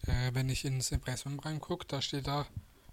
Äh, 0.07 0.33
wenn 0.33 0.47
ich 0.49 0.63
ins 0.65 0.91
Impressum 0.91 1.39
reingucke, 1.39 1.85
da 1.87 2.01
steht 2.01 2.27
da 2.27 2.45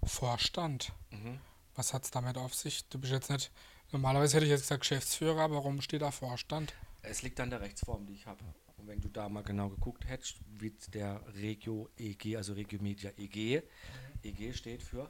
Vorstand. 0.03 0.91
Mhm. 1.11 1.39
Was 1.75 1.93
hat 1.93 2.03
es 2.03 2.11
damit 2.11 2.37
auf 2.37 2.53
sich? 2.55 2.87
Du 2.89 2.99
bist 2.99 3.13
jetzt 3.13 3.29
nicht. 3.29 3.51
Normalerweise 3.91 4.35
hätte 4.37 4.45
ich 4.45 4.51
jetzt 4.51 4.61
gesagt 4.61 4.81
Geschäftsführer, 4.81 5.51
warum 5.51 5.81
steht 5.81 6.01
da 6.01 6.11
Vorstand? 6.11 6.73
Es 7.03 7.21
liegt 7.21 7.39
an 7.39 7.49
der 7.49 7.61
Rechtsform, 7.61 8.05
die 8.05 8.13
ich 8.13 8.25
habe. 8.25 8.43
Und 8.77 8.87
wenn 8.87 8.99
du 8.99 9.07
da 9.09 9.29
mal 9.29 9.43
genau 9.43 9.69
geguckt 9.69 10.05
hättest, 10.07 10.37
wie 10.59 10.71
der 10.93 11.21
Regio 11.35 11.89
EG, 11.97 12.35
also 12.37 12.53
Regio 12.53 12.81
Media 12.81 13.11
EG, 13.17 13.61
EG 14.23 14.53
steht 14.53 14.81
für, 14.83 15.09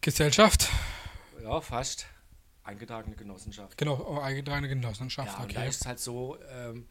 Gesellschaft? 0.00 0.68
ja, 1.42 1.60
fast 1.60 2.06
eingetragene 2.68 3.16
Genossenschaft. 3.16 3.76
Genau, 3.76 3.98
oh, 4.06 4.20
eingetragene 4.20 4.68
Genossenschaft. 4.68 5.32
Ja, 5.32 5.42
und 5.42 5.54
da 5.54 5.60
okay. 5.60 5.68
ist 5.68 5.80
es 5.80 5.86
halt 5.86 5.98
so, 5.98 6.38
ähm, 6.50 6.86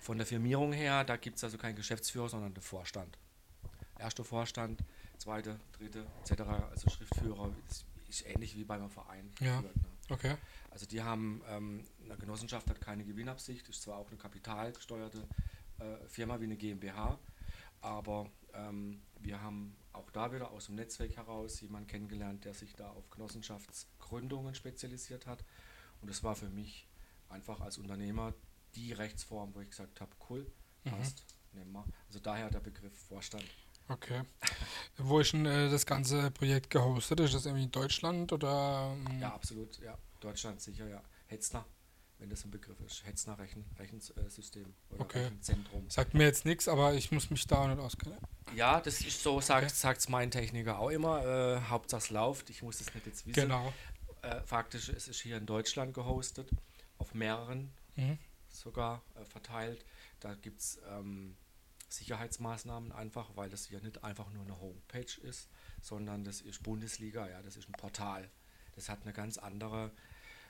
von 0.00 0.18
der 0.18 0.26
Firmierung 0.26 0.72
her, 0.72 1.04
da 1.04 1.16
gibt 1.16 1.36
es 1.36 1.44
also 1.44 1.58
keinen 1.58 1.76
Geschäftsführer, 1.76 2.28
sondern 2.28 2.52
den 2.54 2.62
Vorstand. 2.62 3.18
Erster 3.98 4.24
Vorstand, 4.24 4.82
zweite, 5.16 5.60
dritte, 5.78 6.04
etc. 6.20 6.42
Also 6.70 6.90
Schriftführer 6.90 7.50
ist, 7.70 7.86
ist 8.08 8.26
ähnlich 8.26 8.56
wie 8.56 8.64
beim 8.64 8.90
Verein. 8.90 9.30
Ja. 9.40 9.60
geführt, 9.60 9.76
ne? 9.76 9.82
Okay. 10.10 10.34
Also 10.70 10.86
die 10.86 11.02
haben, 11.02 11.40
ähm, 11.48 11.86
eine 12.04 12.16
Genossenschaft 12.16 12.68
hat 12.68 12.80
keine 12.80 13.04
Gewinnabsicht, 13.04 13.68
ist 13.68 13.82
zwar 13.82 13.98
auch 13.98 14.08
eine 14.08 14.16
kapitalgesteuerte 14.16 15.26
äh, 15.78 16.08
Firma 16.08 16.40
wie 16.40 16.44
eine 16.44 16.56
GmbH, 16.56 17.18
aber 17.80 18.28
ähm, 18.54 19.00
wir 19.20 19.40
haben 19.40 19.76
auch 19.92 20.10
da 20.10 20.32
wieder 20.32 20.50
aus 20.50 20.66
dem 20.66 20.74
Netzwerk 20.76 21.16
heraus 21.16 21.60
jemanden 21.60 21.86
kennengelernt, 21.88 22.44
der 22.44 22.54
sich 22.54 22.74
da 22.74 22.90
auf 22.90 23.08
Genossenschaftsgründungen 23.10 24.54
spezialisiert 24.54 25.26
hat. 25.26 25.44
Und 26.00 26.10
das 26.10 26.22
war 26.22 26.34
für 26.34 26.48
mich 26.48 26.86
einfach 27.28 27.60
als 27.60 27.78
Unternehmer 27.78 28.34
die 28.74 28.92
Rechtsform, 28.92 29.54
wo 29.54 29.60
ich 29.60 29.70
gesagt 29.70 30.00
habe, 30.00 30.10
cool, 30.30 30.50
Mhm. 30.84 30.90
passt, 30.90 31.24
nehmen 31.52 31.72
wir. 31.72 31.84
Also 32.08 32.18
daher 32.20 32.50
der 32.50 32.60
Begriff 32.60 32.96
Vorstand. 33.08 33.44
Okay. 33.88 34.22
Wo 34.96 35.18
ist 35.20 35.32
denn 35.32 35.44
äh, 35.46 35.68
das 35.70 35.84
ganze 35.86 36.30
Projekt 36.30 36.70
gehostet? 36.70 37.20
Ist 37.20 37.34
das 37.34 37.46
irgendwie 37.46 37.64
in 37.64 37.70
Deutschland 37.70 38.32
oder? 38.32 38.96
ähm, 39.06 39.20
Ja, 39.20 39.34
absolut, 39.34 39.78
ja. 39.80 39.98
Deutschland 40.20 40.60
sicher, 40.60 40.88
ja. 40.88 41.02
Hetzner, 41.26 41.64
wenn 42.18 42.30
das 42.30 42.44
ein 42.44 42.50
Begriff 42.50 42.80
ist. 42.80 43.04
Hetzner 43.04 43.38
Rechen, 43.38 43.64
Rechensystem 43.78 44.72
oder 44.90 45.00
Okay. 45.00 45.24
Rechenzentrum. 45.24 45.88
Sagt 45.90 46.14
mir 46.14 46.24
jetzt 46.24 46.44
nichts, 46.44 46.68
aber 46.68 46.94
ich 46.94 47.10
muss 47.12 47.28
mich 47.30 47.46
da 47.46 47.66
nicht 47.68 47.80
auskennen. 47.80 48.18
Ja, 48.54 48.80
das 48.80 49.00
ist 49.00 49.22
so, 49.22 49.40
sagt 49.40 49.64
Okay. 49.66 49.74
sagt's 49.74 50.08
mein 50.08 50.30
Techniker 50.30 50.78
auch 50.78 50.90
immer. 50.90 51.24
Äh, 51.24 51.60
Hauptsache 51.68 52.02
es 52.02 52.10
läuft. 52.10 52.50
Ich 52.50 52.62
muss 52.62 52.78
das 52.78 52.92
nicht 52.94 53.06
jetzt 53.06 53.26
wissen. 53.26 53.34
Genau. 53.34 53.72
Äh, 54.22 54.40
faktisch, 54.42 54.88
es 54.88 55.08
ist 55.08 55.20
hier 55.20 55.36
in 55.36 55.46
Deutschland 55.46 55.94
gehostet, 55.94 56.48
auf 56.98 57.14
mehreren 57.14 57.72
Mhm. 57.96 58.18
sogar 58.48 59.02
äh, 59.16 59.24
verteilt. 59.24 59.84
Da 60.20 60.34
gibt 60.34 60.60
es 60.60 60.80
ähm, 60.88 61.36
Sicherheitsmaßnahmen 61.88 62.92
einfach, 62.92 63.30
weil 63.34 63.50
das 63.50 63.66
hier 63.66 63.80
nicht 63.80 64.02
einfach 64.04 64.30
nur 64.30 64.44
eine 64.44 64.58
Homepage 64.60 65.20
ist, 65.22 65.48
sondern 65.82 66.24
das 66.24 66.40
ist 66.40 66.62
Bundesliga, 66.62 67.28
ja, 67.28 67.42
das 67.42 67.56
ist 67.56 67.68
ein 67.68 67.72
Portal. 67.72 68.30
Das 68.74 68.88
hat 68.88 69.02
eine 69.02 69.12
ganz 69.12 69.36
andere, 69.36 69.90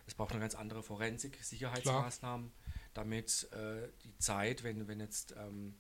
es 0.07 0.15
braucht 0.15 0.31
eine 0.33 0.41
ganz 0.41 0.55
andere 0.55 0.83
Forensik, 0.83 1.39
Sicherheitsmaßnahmen, 1.43 2.53
damit 2.95 3.49
äh, 3.53 3.89
die 4.05 4.17
Zeit, 4.19 4.63
wenn, 4.63 4.87
wenn 4.87 5.01
jetzt 5.01 5.35
ähm, 5.37 5.75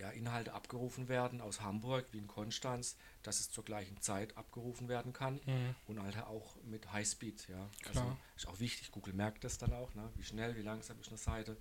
ja, 0.00 0.10
Inhalte 0.10 0.52
abgerufen 0.54 1.08
werden 1.08 1.40
aus 1.40 1.60
Hamburg 1.60 2.06
wie 2.12 2.18
in 2.18 2.26
Konstanz, 2.26 2.96
dass 3.22 3.38
es 3.38 3.50
zur 3.50 3.64
gleichen 3.64 4.00
Zeit 4.00 4.36
abgerufen 4.36 4.88
werden 4.88 5.12
kann 5.12 5.40
Mhm. 5.46 5.74
und 5.86 6.02
halt 6.02 6.16
auch 6.18 6.56
mit 6.64 6.90
Highspeed, 6.92 7.48
ja. 7.48 7.68
Also 7.86 8.00
Klar. 8.00 8.16
ist 8.36 8.48
auch 8.48 8.58
wichtig, 8.60 8.90
Google 8.90 9.14
merkt 9.14 9.44
das 9.44 9.58
dann 9.58 9.72
auch, 9.72 9.94
ne? 9.94 10.10
wie 10.16 10.24
schnell, 10.24 10.56
wie 10.56 10.62
langsam 10.62 10.98
ist 11.00 11.08
eine 11.08 11.18
Seite, 11.18 11.56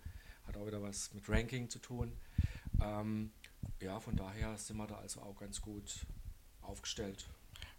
hat 0.48 0.56
auch 0.58 0.66
wieder 0.66 0.82
was 0.82 1.14
mit 1.14 1.28
Ranking 1.30 1.70
zu 1.70 1.80
tun. 1.80 2.16
Ähm, 2.82 3.32
ja, 3.82 4.00
von 4.00 4.16
daher 4.16 4.58
sind 4.58 4.78
wir 4.78 4.88
da 4.88 4.96
also 4.98 5.22
auch 5.22 5.36
ganz 5.36 5.62
gut 5.62 6.06
aufgestellt. 6.62 7.28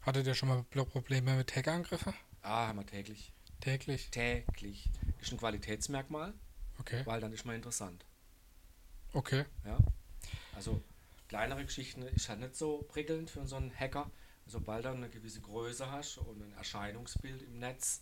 Hattet 0.02 0.26
ihr 0.26 0.34
schon 0.34 0.48
mal 0.50 0.62
Pro- 0.64 0.84
Probleme 0.84 1.36
mit 1.36 1.54
Hackerangriffen? 1.56 2.12
Ah, 2.42 2.68
haben 2.68 2.78
wir 2.78 2.86
täglich. 2.86 3.32
Täglich. 3.60 4.10
Täglich. 4.10 4.88
Ist 5.20 5.32
ein 5.32 5.38
Qualitätsmerkmal, 5.38 6.32
Okay. 6.78 7.04
weil 7.06 7.20
dann 7.20 7.32
ist 7.32 7.44
man 7.44 7.54
interessant. 7.56 8.04
Okay. 9.12 9.44
Ja? 9.64 9.78
Also 10.54 10.82
kleinere 11.28 11.64
Geschichten 11.64 12.02
ist 12.02 12.28
halt 12.28 12.40
nicht 12.40 12.56
so 12.56 12.82
prickelnd 12.88 13.30
für 13.30 13.46
so 13.46 13.56
einen 13.56 13.72
Hacker. 13.74 14.10
Sobald 14.46 14.84
du 14.84 14.90
eine 14.90 15.08
gewisse 15.08 15.40
Größe 15.40 15.90
hast 15.90 16.18
und 16.18 16.42
ein 16.42 16.52
Erscheinungsbild 16.54 17.42
im 17.42 17.58
Netz, 17.60 18.00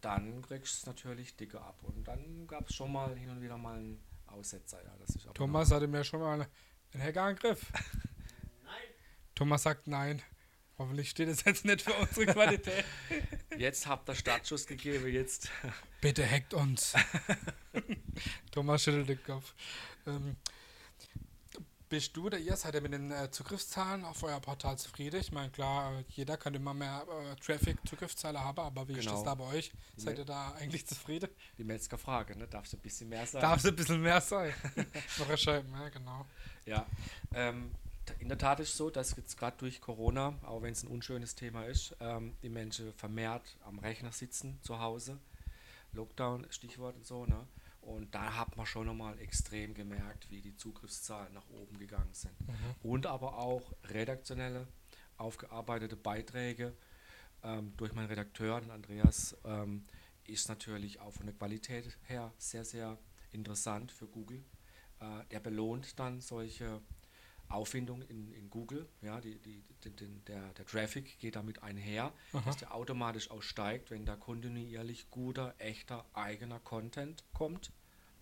dann 0.00 0.40
kriegst 0.42 0.74
du 0.74 0.78
es 0.78 0.86
natürlich 0.86 1.36
dicke 1.36 1.60
ab. 1.60 1.78
Und 1.82 2.08
dann 2.08 2.46
gab 2.46 2.68
es 2.68 2.74
schon 2.74 2.92
mal 2.92 3.16
hin 3.16 3.30
und 3.30 3.42
wieder 3.42 3.58
mal 3.58 3.76
einen 3.76 4.02
Aussetzer. 4.26 4.82
Ja, 4.82 4.94
das 4.98 5.16
ist 5.16 5.28
Thomas 5.34 5.70
hatte 5.70 5.86
mir 5.86 6.02
schon 6.02 6.20
mal 6.20 6.46
einen 6.92 7.02
Hackerangriff. 7.02 7.70
Nein. 8.64 8.74
Thomas 9.34 9.62
sagt 9.62 9.86
nein. 9.86 10.22
Hoffentlich 10.78 11.10
steht 11.10 11.28
es 11.28 11.44
jetzt 11.44 11.64
nicht 11.64 11.82
für 11.82 11.92
unsere 11.94 12.26
Qualität. 12.26 12.84
Jetzt 13.56 13.86
habt 13.86 14.08
ihr 14.08 14.14
Startschuss 14.14 14.66
gegeben, 14.66 15.06
jetzt. 15.06 15.50
Bitte 16.00 16.28
hackt 16.28 16.54
uns. 16.54 16.94
Thomas 18.50 18.82
schüttelt 18.82 19.10
den 19.10 19.22
Kopf. 19.22 19.54
Ähm, 20.06 20.36
bist 21.92 22.16
du 22.16 22.24
oder 22.24 22.38
ihr 22.38 22.56
seid 22.56 22.74
ihr 22.74 22.80
mit 22.80 22.94
den 22.94 23.10
äh, 23.12 23.30
Zugriffszahlen 23.30 24.02
auf 24.06 24.22
euer 24.22 24.40
Portal 24.40 24.78
zufrieden? 24.78 25.20
Ich 25.20 25.30
meine, 25.30 25.50
klar, 25.50 25.98
äh, 25.98 26.04
jeder 26.08 26.38
kann 26.38 26.54
immer 26.54 26.72
mehr 26.72 27.04
äh, 27.06 27.36
Traffic-Zugriffszahlen 27.36 28.40
haben, 28.40 28.58
aber 28.60 28.88
wie 28.88 28.92
ist 28.94 29.04
das 29.04 29.12
Genau. 29.12 29.24
da 29.24 29.34
bei 29.34 29.44
euch? 29.44 29.72
Seid 29.98 30.14
Ja. 30.14 30.22
ihr 30.22 30.24
da 30.24 30.52
eigentlich 30.52 30.86
zufrieden? 30.86 31.28
Die 31.58 31.64
Metzger-Frage, 31.64 32.34
ne? 32.38 32.46
darf 32.48 32.64
es 32.64 32.72
ein 32.72 32.80
bisschen 32.80 33.10
mehr 33.10 33.26
sein? 33.26 33.42
Darf 33.42 33.58
es 33.58 33.66
ein 33.66 33.76
bisschen 33.76 34.00
mehr 34.00 34.22
sein? 34.22 34.54
Noch 35.18 35.28
erschreiben, 35.28 35.70
ja, 35.70 35.90
genau. 35.90 36.24
Ja, 36.64 36.86
ähm, 37.34 37.70
in 38.20 38.28
der 38.30 38.38
Tat 38.38 38.60
ist 38.60 38.70
es 38.70 38.76
so, 38.78 38.88
dass 38.88 39.14
jetzt 39.14 39.36
gerade 39.36 39.58
durch 39.58 39.82
Corona, 39.82 40.32
auch 40.44 40.62
wenn 40.62 40.72
es 40.72 40.84
ein 40.84 40.88
unschönes 40.88 41.34
Thema 41.34 41.64
ist, 41.66 41.94
ähm, 42.00 42.34
die 42.42 42.48
Menschen 42.48 42.94
vermehrt 42.94 43.54
am 43.66 43.78
Rechner 43.78 44.12
sitzen 44.12 44.58
zu 44.62 44.80
Hause. 44.80 45.18
Lockdown, 45.92 46.46
Stichwort 46.48 46.96
und 46.96 47.06
so, 47.06 47.26
ne? 47.26 47.46
Und 47.82 48.14
da 48.14 48.36
hat 48.36 48.56
man 48.56 48.64
schon 48.64 48.86
nochmal 48.86 49.18
extrem 49.18 49.74
gemerkt, 49.74 50.30
wie 50.30 50.40
die 50.40 50.56
Zugriffszahlen 50.56 51.34
nach 51.34 51.48
oben 51.50 51.78
gegangen 51.78 52.14
sind. 52.14 52.40
Mhm. 52.40 52.54
Und 52.82 53.06
aber 53.06 53.38
auch 53.38 53.72
redaktionelle, 53.84 54.68
aufgearbeitete 55.16 55.96
Beiträge 55.96 56.76
ähm, 57.42 57.72
durch 57.76 57.92
meinen 57.92 58.06
Redakteur, 58.06 58.60
den 58.60 58.70
Andreas, 58.70 59.36
ähm, 59.44 59.84
ist 60.24 60.48
natürlich 60.48 61.00
auch 61.00 61.12
von 61.12 61.26
der 61.26 61.34
Qualität 61.34 61.98
her 62.04 62.32
sehr, 62.38 62.64
sehr 62.64 62.98
interessant 63.32 63.90
für 63.90 64.06
Google. 64.06 64.44
Äh, 65.00 65.24
der 65.30 65.40
belohnt 65.40 65.98
dann 65.98 66.20
solche 66.20 66.80
Auffindungen 67.52 68.02
in, 68.08 68.32
in 68.32 68.50
Google. 68.50 68.88
Ja, 69.00 69.20
die, 69.20 69.38
die, 69.38 69.62
die, 69.84 70.06
der, 70.26 70.52
der 70.52 70.66
Traffic 70.66 71.18
geht 71.18 71.36
damit 71.36 71.62
einher, 71.62 72.12
Aha. 72.32 72.42
dass 72.44 72.56
der 72.56 72.74
automatisch 72.74 73.30
aussteigt, 73.30 73.90
wenn 73.90 74.04
da 74.04 74.16
kontinuierlich 74.16 75.10
guter, 75.10 75.54
echter, 75.58 76.04
eigener 76.14 76.60
Content 76.60 77.24
kommt. 77.32 77.72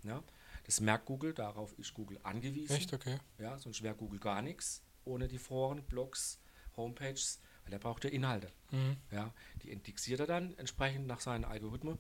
Ja, 0.03 0.23
das 0.65 0.81
merkt 0.81 1.07
Google, 1.07 1.35
darauf 1.35 1.79
ist 1.79 1.95
Google 1.95 2.19
angewiesen. 2.23 2.77
Echt, 2.77 2.93
okay. 2.93 3.19
Ja, 3.39 3.59
sonst 3.59 3.83
wäre 3.83 3.95
Google 3.95 4.19
gar 4.19 4.43
nichts 4.43 4.83
ohne 5.05 5.29
die 5.29 5.39
Foren, 5.39 5.83
Blogs, 5.85 6.41
Homepages, 6.77 7.41
weil 7.65 7.73
er 7.73 7.79
braucht 7.79 8.05
ja 8.05 8.11
Inhalte. 8.11 8.53
Mhm. 8.71 8.97
Ja, 9.11 9.33
die 9.63 9.71
indexiert 9.71 10.21
er 10.21 10.27
dann 10.27 10.57
entsprechend 10.57 11.07
nach 11.07 11.21
seinen 11.21 11.45
Algorithmen. 11.45 11.99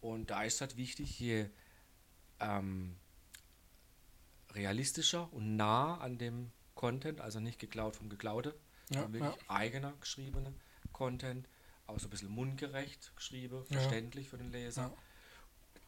Und 0.00 0.30
da 0.30 0.42
ist 0.42 0.60
halt 0.60 0.76
wichtig, 0.76 1.18
je 1.18 1.48
ähm, 2.40 2.96
realistischer 4.50 5.32
und 5.32 5.56
nah 5.56 5.98
an 5.98 6.18
dem 6.18 6.52
Content, 6.78 7.20
also 7.20 7.40
nicht 7.40 7.58
geklaut 7.58 7.96
vom 7.96 8.08
Geklaute, 8.08 8.54
ja, 8.90 9.00
sondern 9.00 9.12
wirklich 9.14 9.42
ja. 9.42 9.50
eigener 9.50 9.92
geschriebene 10.00 10.54
Content, 10.92 11.48
auch 11.88 11.98
so 11.98 12.06
ein 12.06 12.10
bisschen 12.10 12.30
mundgerecht 12.30 13.16
geschrieben, 13.16 13.64
ja. 13.68 13.80
verständlich 13.80 14.28
für 14.28 14.38
den 14.38 14.52
Leser. 14.52 14.96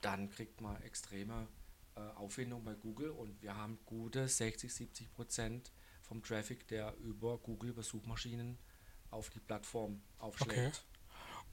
Dann 0.01 0.31
kriegt 0.31 0.61
man 0.61 0.83
extreme 0.83 1.47
äh, 1.95 2.01
Aufwendung 2.17 2.65
bei 2.65 2.75
Google 2.75 3.11
und 3.11 3.41
wir 3.41 3.55
haben 3.55 3.79
gute 3.87 4.27
60, 4.27 4.75
70 4.75 5.15
Prozent 5.15 5.71
vom 6.03 6.25
Traffic, 6.25 6.67
der 6.67 6.97
über 6.97 7.39
Google, 7.39 7.71
über 7.71 7.85
Suchmaschinen 7.85 8.59
auf 9.13 9.31
die 9.31 9.39
Plattform 9.39 10.03
aufschlägt. 10.19 10.85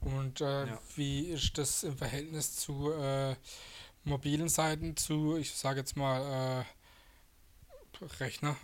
Okay. 0.00 0.16
Und 0.16 0.40
äh, 0.40 0.66
wie 0.96 1.26
ist 1.26 1.56
das 1.58 1.84
im 1.84 1.96
Verhältnis 1.96 2.56
zu 2.56 2.90
äh, 2.90 3.36
mobilen 4.02 4.48
Seiten, 4.48 4.96
zu, 4.96 5.36
ich 5.36 5.54
sage 5.54 5.78
jetzt 5.78 5.96
mal, 5.96 6.64
äh, 8.00 8.04
Rechner? 8.18 8.56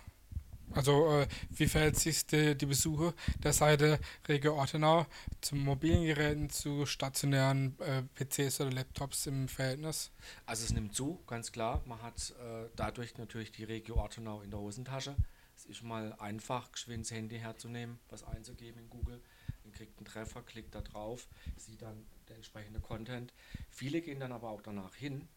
Also 0.73 1.21
äh, 1.21 1.29
wie 1.51 1.67
verhält 1.67 1.97
sich 1.97 2.27
die, 2.27 2.57
die 2.57 2.67
Besuche 2.67 3.15
der 3.43 3.53
Seite 3.53 4.01
Regio 4.27 4.55
Ortenau 4.57 5.07
zu 5.41 5.57
mobilen 5.57 6.05
Geräten, 6.05 6.51
zu 6.51 6.87
stationären 6.87 7.79
äh, 7.81 8.03
PCs 8.15 8.61
oder 8.61 8.73
Laptops 8.73 9.27
im 9.27 9.49
Verhältnis? 9.49 10.11
Also 10.47 10.65
es 10.65 10.73
nimmt 10.73 10.95
zu, 10.95 11.23
ganz 11.27 11.53
klar. 11.53 11.83
Man 11.87 12.03
hat 12.03 12.31
äh, 12.31 12.69
dadurch 12.77 13.17
natürlich 13.19 13.53
die 13.53 13.65
Regio 13.65 13.97
Ortenau 13.97 14.41
in 14.43 14.51
der 14.51 14.59
Hosentasche. 14.59 15.15
Es 15.57 15.67
ist 15.67 15.83
mal 15.83 16.13
einfach, 16.15 16.73
geschwind 16.73 17.05
das 17.05 17.13
Handy 17.13 17.39
herzunehmen, 17.39 17.99
was 18.09 18.25
einzugeben 18.25 18.81
in 18.81 18.91
Google. 18.91 19.21
Man 19.63 19.73
kriegt 19.73 19.97
einen 19.99 20.07
Treffer, 20.07 20.43
klickt 20.43 20.75
da 20.75 20.81
drauf, 20.81 21.29
sieht 21.57 21.83
dann 21.83 22.05
der 22.29 22.37
entsprechende 22.37 22.81
Content. 22.81 23.33
Viele 23.71 24.01
gehen 24.01 24.19
dann 24.19 24.33
aber 24.33 24.51
auch 24.51 24.63
danach 24.63 24.95
hin 24.95 25.29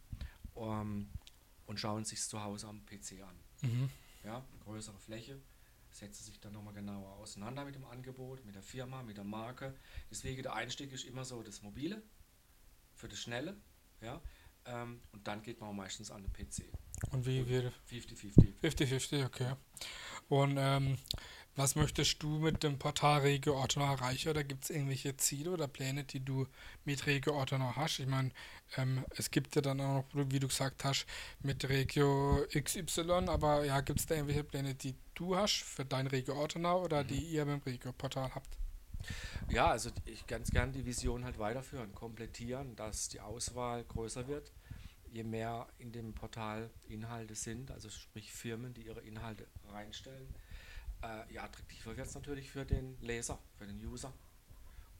um, 0.55 0.67
ähm, 0.67 1.09
und 1.67 1.79
schauen 1.79 2.05
sich 2.05 2.21
zu 2.21 2.43
Hause 2.43 2.67
am 2.67 2.83
PC 2.85 3.21
an. 3.21 3.69
Mhm 3.69 3.89
ja, 4.27 4.45
größere 4.65 4.99
Fläche, 4.99 5.39
setzt 5.89 6.25
sich 6.25 6.39
dann 6.39 6.51
nochmal 6.51 6.73
genauer 6.73 7.13
auseinander 7.13 7.63
mit 7.63 7.75
dem 7.75 7.85
Angebot, 7.85 8.45
mit 8.45 8.55
der 8.55 8.61
Firma, 8.61 9.01
mit 9.01 9.15
der 9.15 9.23
Marke. 9.23 9.73
Deswegen 10.11 10.43
der 10.43 10.53
Einstieg 10.53 10.91
ist 10.91 11.05
immer 11.05 11.23
so 11.23 11.41
das 11.41 11.61
Mobile 11.61 12.03
für 12.93 13.07
das 13.07 13.19
Schnelle, 13.19 13.55
ja, 14.01 14.21
ähm, 14.65 14.99
und 15.13 15.25
dann 15.27 15.41
geht 15.41 15.61
man 15.61 15.75
meistens 15.75 16.11
an 16.11 16.23
den 16.23 16.33
PC. 16.33 16.65
Und 17.11 17.25
wie 17.25 17.47
wird 17.47 17.73
50-50. 17.89 18.59
50-50, 18.61 19.25
okay. 19.25 19.53
Und 20.27 20.57
ähm, 20.59 20.97
was 21.57 21.75
möchtest 21.75 22.21
du 22.21 22.37
mit 22.37 22.61
dem 22.61 22.77
Portal 22.77 23.21
Regio 23.21 23.55
Ortenau 23.55 23.91
erreichen? 23.93 24.29
Oder 24.29 24.43
gibt 24.43 24.63
es 24.63 24.69
irgendwelche 24.69 25.17
Ziele 25.17 25.51
oder 25.51 25.67
Pläne, 25.67 26.03
die 26.03 26.19
du 26.19 26.45
mit 26.85 27.07
Regio 27.07 27.33
Ortenau 27.33 27.75
hast? 27.75 27.97
Ich 27.99 28.05
meine, 28.05 28.29
ähm, 28.77 29.03
es 29.17 29.31
gibt 29.31 29.55
ja 29.55 29.61
dann 29.63 29.81
auch, 29.81 30.05
wie 30.13 30.39
du 30.39 30.47
gesagt 30.47 30.85
hast, 30.85 31.07
mit 31.41 31.67
Regio 31.67 32.45
XY, 32.53 33.25
aber 33.27 33.65
ja, 33.65 33.81
gibt 33.81 33.99
es 33.99 34.05
da 34.05 34.15
irgendwelche 34.15 34.43
Pläne, 34.43 34.75
die 34.75 34.93
du 35.15 35.35
hast 35.35 35.63
für 35.63 35.83
dein 35.83 36.05
Regio 36.05 36.35
Ortenau 36.35 36.83
oder 36.83 37.03
mhm. 37.03 37.07
die 37.07 37.21
ihr 37.21 37.45
beim 37.45 37.61
Regio 37.65 37.91
Portal 37.91 38.33
habt? 38.35 38.57
Ja, 39.49 39.71
also 39.71 39.89
ich 40.05 40.27
ganz 40.27 40.51
gern 40.51 40.71
die 40.71 40.85
Vision 40.85 41.25
halt 41.25 41.39
weiterführen, 41.39 41.93
komplettieren, 41.95 42.75
dass 42.75 43.09
die 43.09 43.19
Auswahl 43.19 43.83
größer 43.83 44.27
wird. 44.27 44.51
Je 45.11 45.23
mehr 45.23 45.67
in 45.79 45.91
dem 45.91 46.13
Portal 46.13 46.69
Inhalte 46.87 47.33
sind, 47.33 47.71
also 47.71 47.89
sprich 47.89 48.31
Firmen, 48.31 48.73
die 48.73 48.81
ihre 48.81 48.99
Inhalte 49.01 49.47
reinstellen, 49.69 50.35
äh, 51.03 51.33
ja, 51.33 51.43
attraktiver 51.43 51.95
wird 51.95 52.07
es 52.07 52.15
natürlich 52.15 52.49
für 52.49 52.65
den 52.65 52.97
Leser, 53.01 53.39
für 53.57 53.65
den 53.65 53.83
User. 53.85 54.13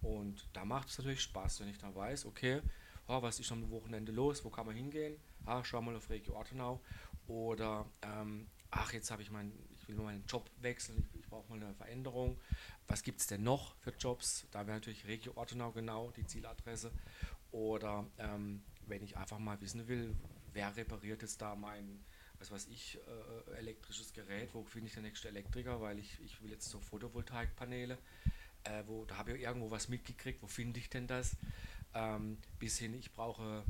Und 0.02 0.48
da 0.54 0.66
macht 0.66 0.90
es 0.90 0.98
natürlich 0.98 1.22
Spaß, 1.22 1.60
wenn 1.60 1.70
ich 1.70 1.78
dann 1.78 1.96
weiß, 1.96 2.26
okay, 2.26 2.62
oh, 3.08 3.22
was 3.22 3.40
ist 3.40 3.52
am 3.52 3.70
Wochenende 3.72 4.12
los, 4.12 4.44
wo 4.44 4.50
kann 4.50 4.66
man 4.66 4.76
hingehen? 4.76 5.18
Ah, 5.46 5.64
schau 5.64 5.82
mal 5.82 5.96
auf 5.96 6.10
Regio 6.10 6.36
Ortenau. 6.36 6.82
Oder, 7.28 7.86
ähm, 8.02 8.48
ach, 8.70 8.94
jetzt 8.94 9.12
habe 9.12 9.22
ich 9.22 9.32
meinen, 9.32 9.52
ich 9.76 9.88
will 9.88 9.96
mal 9.96 10.04
meinen 10.04 10.26
Job 10.26 10.50
wechseln, 10.62 10.98
ich, 11.00 11.20
ich 11.20 11.28
brauche 11.28 11.50
mal 11.50 11.62
eine 11.62 11.74
Veränderung. 11.74 12.40
Was 12.88 13.04
gibt 13.04 13.20
es 13.20 13.28
denn 13.28 13.44
noch 13.44 13.76
für 13.78 13.92
Jobs? 13.92 14.48
Da 14.52 14.68
wäre 14.68 14.78
natürlich 14.78 15.06
Regio 15.08 15.34
Ortenau 15.36 15.72
genau 15.72 16.12
die 16.12 16.26
Zieladresse. 16.26 16.92
Oder 17.52 18.06
ähm, 18.18 18.64
wenn 18.86 19.04
ich 19.04 19.18
einfach 19.18 19.40
mal 19.40 19.60
wissen 19.62 19.88
will, 19.88 20.16
wer 20.54 20.76
repariert 20.76 21.22
jetzt 21.22 21.42
da 21.42 21.56
mein 21.56 22.04
was 22.40 22.52
weiß 22.52 22.68
ich, 22.68 22.98
äh, 22.98 23.58
elektrisches 23.58 24.14
Gerät, 24.14 24.54
wo 24.54 24.64
finde 24.64 24.88
ich 24.88 24.94
den 24.94 25.04
nächste 25.04 25.28
Elektriker, 25.30 25.82
weil 25.82 26.00
ich, 26.00 26.20
ich 26.22 26.42
will 26.42 26.52
jetzt 26.52 26.70
so 26.70 26.80
Photovoltaikpaneele, 26.80 27.98
äh, 28.64 28.84
wo, 28.86 29.06
da 29.06 29.18
habe 29.18 29.34
ich 29.34 29.42
irgendwo 29.42 29.72
was 29.72 29.90
mitgekriegt, 29.90 30.42
wo 30.42 30.48
finde 30.48 30.80
ich 30.80 30.90
denn 30.90 31.08
das? 31.08 31.36
Ähm, 31.94 32.38
bis 32.60 32.78
hin, 32.78 32.94
ich 32.94 33.12
brauche, 33.12 33.64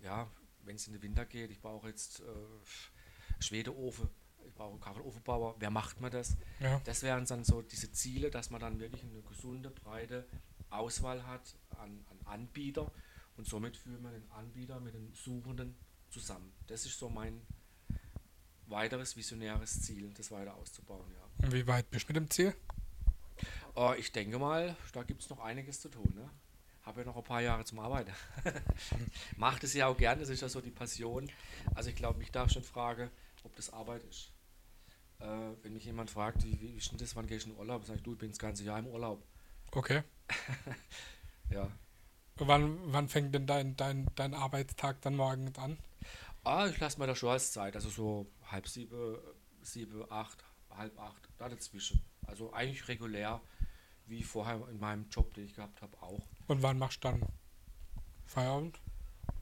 ja, 0.00 0.30
wenn 0.62 0.76
es 0.76 0.86
in 0.86 0.94
den 0.94 1.02
Winter 1.02 1.26
geht, 1.26 1.50
ich 1.50 1.60
brauche 1.60 1.88
jetzt 1.88 2.20
äh, 2.20 2.24
Schwedeofen, 3.40 4.08
ich 4.46 4.54
brauche 4.54 4.78
Kachelofenbauer, 4.78 5.56
wer 5.58 5.70
macht 5.70 6.00
man 6.00 6.10
das? 6.10 6.36
Ja. 6.60 6.80
Das 6.84 7.02
wären 7.02 7.26
dann 7.26 7.44
so 7.44 7.62
diese 7.62 7.92
Ziele, 7.92 8.30
dass 8.30 8.50
man 8.50 8.60
dann 8.60 8.78
wirklich 8.78 9.02
eine 9.02 9.22
gesunde, 9.22 9.70
breite 9.70 10.26
Auswahl 10.70 11.26
hat 11.26 11.54
an, 11.78 12.04
an 12.10 12.20
Anbieter 12.24 12.90
und 13.36 13.46
somit 13.46 13.76
führen 13.76 14.02
wir 14.02 14.10
den 14.10 14.30
Anbieter 14.30 14.80
mit 14.80 14.94
den 14.94 15.12
Suchenden 15.12 15.76
zusammen. 16.10 16.52
Das 16.66 16.86
ist 16.86 16.98
so 16.98 17.08
mein, 17.08 17.40
weiteres 18.66 19.16
visionäres 19.16 19.82
Ziel, 19.82 20.12
das 20.16 20.30
weiter 20.30 20.54
auszubauen. 20.54 21.06
Ja. 21.12 21.46
Und 21.46 21.52
wie 21.52 21.66
weit 21.66 21.90
bist 21.90 22.08
du 22.08 22.12
mit 22.12 22.16
dem 22.16 22.30
Ziel? 22.30 22.54
Uh, 23.76 23.92
ich 23.98 24.12
denke 24.12 24.38
mal, 24.38 24.76
da 24.92 25.02
gibt 25.02 25.22
es 25.22 25.30
noch 25.30 25.40
einiges 25.40 25.80
zu 25.80 25.88
tun. 25.88 26.12
Ne? 26.14 26.30
Habe 26.82 27.00
ja 27.00 27.06
noch 27.06 27.16
ein 27.16 27.24
paar 27.24 27.40
Jahre 27.40 27.64
zum 27.64 27.80
Arbeiten. 27.80 28.12
Macht 29.36 29.64
es 29.64 29.74
ja 29.74 29.88
auch 29.88 29.96
gerne, 29.96 30.20
das 30.20 30.28
ist 30.28 30.42
ja 30.42 30.48
so 30.48 30.60
die 30.60 30.70
Passion. 30.70 31.30
Also 31.74 31.90
ich 31.90 31.96
glaube, 31.96 32.18
mich 32.18 32.30
darf 32.30 32.50
schon 32.50 32.62
fragen, 32.62 33.10
ob 33.42 33.56
das 33.56 33.72
Arbeit 33.72 34.04
ist. 34.04 34.30
Äh, 35.18 35.26
wenn 35.62 35.72
mich 35.72 35.84
jemand 35.84 36.10
fragt, 36.10 36.44
wie, 36.44 36.60
wie 36.60 36.76
ist 36.76 36.90
denn 36.90 36.98
das, 36.98 37.16
wann 37.16 37.26
gehst 37.26 37.46
du 37.46 37.50
in 37.50 37.56
Urlaub, 37.56 37.84
sage 37.84 37.98
ich, 37.98 38.04
du, 38.04 38.12
ich 38.12 38.18
bin 38.18 38.30
das 38.30 38.38
ganze 38.38 38.64
Jahr 38.64 38.78
im 38.78 38.86
Urlaub. 38.86 39.22
Okay. 39.72 40.02
ja. 41.50 41.70
Wann, 42.36 42.78
wann 42.92 43.08
fängt 43.08 43.34
denn 43.34 43.46
dein, 43.46 43.76
dein, 43.76 44.06
dein 44.16 44.34
Arbeitstag 44.34 45.00
dann 45.02 45.16
morgens 45.16 45.58
an? 45.58 45.78
Ah, 46.44 46.66
ich 46.66 46.78
lasse 46.78 46.98
mir 46.98 47.06
da 47.06 47.14
schon 47.14 47.30
als 47.30 47.52
Zeit, 47.52 47.74
also 47.74 47.88
so 47.88 48.26
halb 48.50 48.68
sieben, 48.68 49.16
sieben, 49.62 50.04
acht, 50.10 50.44
halb 50.70 50.98
acht, 50.98 51.28
da 51.38 51.48
dazwischen. 51.48 52.02
Also 52.26 52.52
eigentlich 52.52 52.86
regulär, 52.88 53.40
wie 54.06 54.22
vorher 54.22 54.68
in 54.68 54.78
meinem 54.78 55.08
Job, 55.08 55.32
den 55.34 55.46
ich 55.46 55.54
gehabt 55.54 55.80
habe, 55.80 55.96
auch. 56.02 56.20
Und 56.46 56.62
wann 56.62 56.78
machst 56.78 57.02
du 57.02 57.08
dann 57.08 57.22
Feierabend? 58.26 58.78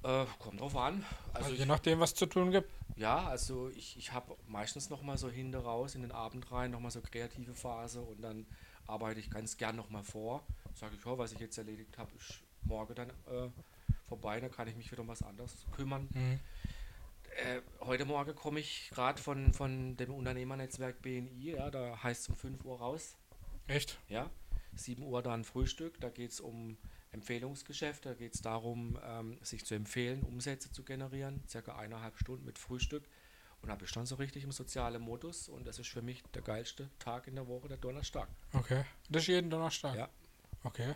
Äh, 0.05 0.27
kommt 0.39 0.61
drauf 0.61 0.77
an. 0.77 1.05
Also, 1.33 1.47
also 1.47 1.57
je 1.57 1.67
nachdem, 1.67 2.01
was 2.01 2.15
zu 2.15 2.27
tun 2.27 2.51
gibt. 2.53 2.71
Ja, 2.97 3.27
also 3.27 3.69
ich, 3.71 3.97
ich 3.97 4.13
habe 4.13 4.37
meistens 4.47 4.91
noch 4.91 5.03
mal 5.03 5.17
so 5.19 5.29
hinter 5.29 5.61
raus 5.61 5.95
in 5.95 6.03
den 6.03 6.13
Abend 6.13 6.51
rein, 6.53 6.71
noch 6.71 6.81
mal 6.81 6.91
so 6.91 7.01
kreative 7.01 7.55
Phase 7.55 8.01
und 8.01 8.21
dann 8.21 8.47
arbeite 8.87 9.21
ich 9.21 9.31
ganz 9.31 9.57
gern 9.57 9.77
noch 9.77 9.91
mal 9.91 10.03
vor. 10.03 10.47
Sage 10.75 10.95
ich, 10.97 11.07
oh, 11.07 11.19
was 11.19 11.33
ich 11.33 11.39
jetzt 11.41 11.59
erledigt 11.59 11.99
habe, 11.99 12.11
ist 12.17 12.43
morgen 12.63 12.95
dann 12.95 13.11
äh, 13.11 13.51
vorbei, 14.09 14.41
dann 14.41 14.51
kann 14.51 14.69
ich 14.69 14.77
mich 14.77 14.91
wieder 14.91 15.03
um 15.03 15.09
was 15.09 15.23
anderes 15.23 15.67
kümmern. 15.73 16.09
Mhm. 16.13 16.41
Äh, 17.37 17.63
heute 17.81 18.05
Morgen 18.05 18.35
komme 18.35 18.61
ich 18.61 18.91
gerade 18.91 19.21
von, 19.21 19.53
von 19.53 19.97
dem 19.97 20.13
Unternehmernetzwerk 20.13 21.01
BNI, 21.01 21.55
ja, 21.57 21.71
da 21.71 22.03
heißt 22.03 22.23
es 22.23 22.29
um 22.29 22.37
5 22.37 22.65
Uhr 22.65 22.79
raus. 22.79 23.17
Echt? 23.67 23.99
Ja. 24.09 24.31
7 24.75 25.03
Uhr 25.03 25.23
dann 25.23 25.45
Frühstück, 25.45 26.01
da 26.01 26.11
geht 26.11 26.33
es 26.33 26.41
um 26.41 26.77
Empfehlungsgeschäft, 27.11 28.07
da 28.07 28.15
geht 28.15 28.35
es 28.35 28.43
darum, 28.43 28.99
ähm, 29.05 29.39
sich 29.43 29.65
zu 29.65 29.75
empfehlen, 29.75 30.23
Umsätze 30.23 30.73
zu 30.73 30.83
generieren, 30.83 31.43
circa 31.49 31.77
eineinhalb 31.77 32.19
Stunden 32.19 32.45
mit 32.45 32.59
Frühstück. 32.59 33.05
Und 33.63 33.71
habe 33.71 33.85
ich 33.85 33.93
dann 33.93 34.07
so 34.07 34.17
richtig 34.17 34.43
im 34.43 34.51
sozialen 34.51 35.01
Modus 35.01 35.49
und 35.49 35.65
das 35.67 35.79
ist 35.79 35.89
für 35.89 36.03
mich 36.03 36.23
der 36.35 36.43
geilste 36.43 36.91
Tag 36.99 37.29
in 37.29 37.37
der 37.37 37.47
Woche, 37.47 37.69
der 37.69 37.77
Donnerstag. 37.77 38.29
Okay. 38.53 38.85
Das 39.09 39.23
ist 39.23 39.29
jeden 39.29 39.51
Donnerstag? 39.51 39.95
Ja. 39.95 40.09
Okay. 40.65 40.95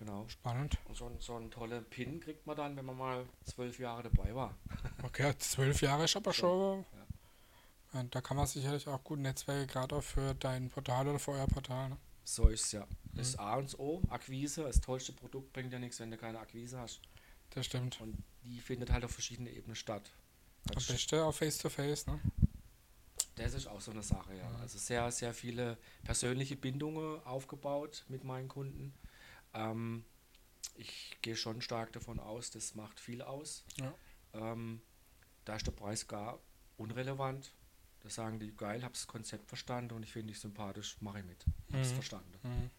Genau. 0.00 0.26
Spannend. 0.28 0.78
Und 0.86 0.96
so, 0.96 1.10
so 1.18 1.36
einen 1.36 1.50
tollen 1.50 1.84
Pin 1.84 2.20
kriegt 2.20 2.46
man 2.46 2.56
dann, 2.56 2.74
wenn 2.74 2.86
man 2.86 2.96
mal 2.96 3.26
zwölf 3.44 3.78
Jahre 3.78 4.04
dabei 4.04 4.34
war. 4.34 4.56
okay, 5.02 5.34
zwölf 5.38 5.82
Jahre 5.82 6.04
ist 6.04 6.16
aber 6.16 6.32
schon. 6.32 6.86
Ja. 7.92 8.02
Da 8.04 8.20
kann 8.22 8.38
man 8.38 8.46
sicherlich 8.46 8.88
auch 8.88 9.04
gut 9.04 9.18
Netzwerke 9.18 9.66
gerade 9.66 9.96
auch 9.96 10.02
für 10.02 10.34
dein 10.34 10.70
Portal 10.70 11.08
oder 11.08 11.18
für 11.18 11.32
euer 11.32 11.46
Portal. 11.46 11.90
Ne? 11.90 11.98
So 12.24 12.48
ist 12.48 12.64
es 12.66 12.72
ja. 12.72 12.86
Das 13.12 13.28
ist 13.28 13.38
A 13.38 13.56
und 13.56 13.78
O, 13.78 14.00
Akquise. 14.08 14.62
Das 14.62 14.80
tollste 14.80 15.12
Produkt 15.12 15.52
bringt 15.52 15.72
ja 15.72 15.78
nichts, 15.78 16.00
wenn 16.00 16.10
du 16.10 16.16
keine 16.16 16.38
Akquise 16.38 16.78
hast. 16.78 17.02
Das 17.50 17.66
stimmt. 17.66 18.00
Und 18.00 18.16
die 18.44 18.58
findet 18.60 18.90
halt 18.90 19.04
auf 19.04 19.10
verschiedenen 19.10 19.52
Ebenen 19.52 19.76
statt. 19.76 20.10
Am 20.68 20.76
Das, 20.76 20.86
besten 20.86 21.20
auf 21.20 21.36
Face-to-Face, 21.36 22.06
ne? 22.06 22.20
das 23.36 23.54
ist 23.54 23.66
auch 23.66 23.80
so 23.80 23.90
eine 23.90 24.02
Sache, 24.02 24.34
ja. 24.34 24.50
Also 24.60 24.78
sehr, 24.78 25.10
sehr 25.10 25.34
viele 25.34 25.76
persönliche 26.04 26.56
Bindungen 26.56 27.20
aufgebaut 27.24 28.04
mit 28.08 28.24
meinen 28.24 28.48
Kunden. 28.48 28.94
Ähm, 29.54 30.04
ich 30.76 31.18
gehe 31.22 31.36
schon 31.36 31.60
stark 31.60 31.92
davon 31.92 32.18
aus, 32.20 32.50
das 32.50 32.74
macht 32.74 33.00
viel 33.00 33.22
aus. 33.22 33.64
Ja. 33.78 33.94
Ähm, 34.34 34.80
da 35.44 35.56
ist 35.56 35.66
der 35.66 35.72
Preis 35.72 36.06
gar 36.06 36.38
unrelevant. 36.76 37.52
Da 38.02 38.08
sagen 38.08 38.38
die, 38.38 38.54
geil, 38.56 38.82
hab's 38.82 39.00
das 39.00 39.06
Konzept 39.08 39.48
verstanden 39.48 39.94
und 39.94 40.02
ich 40.02 40.12
finde 40.12 40.32
dich 40.32 40.40
sympathisch, 40.40 40.96
mache 41.00 41.18
ich 41.20 41.24
mit. 41.26 41.44
Hab's 41.72 41.90
Mhm. 41.90 41.94
verstanden. 41.94 42.38
Mhm. 42.42 42.70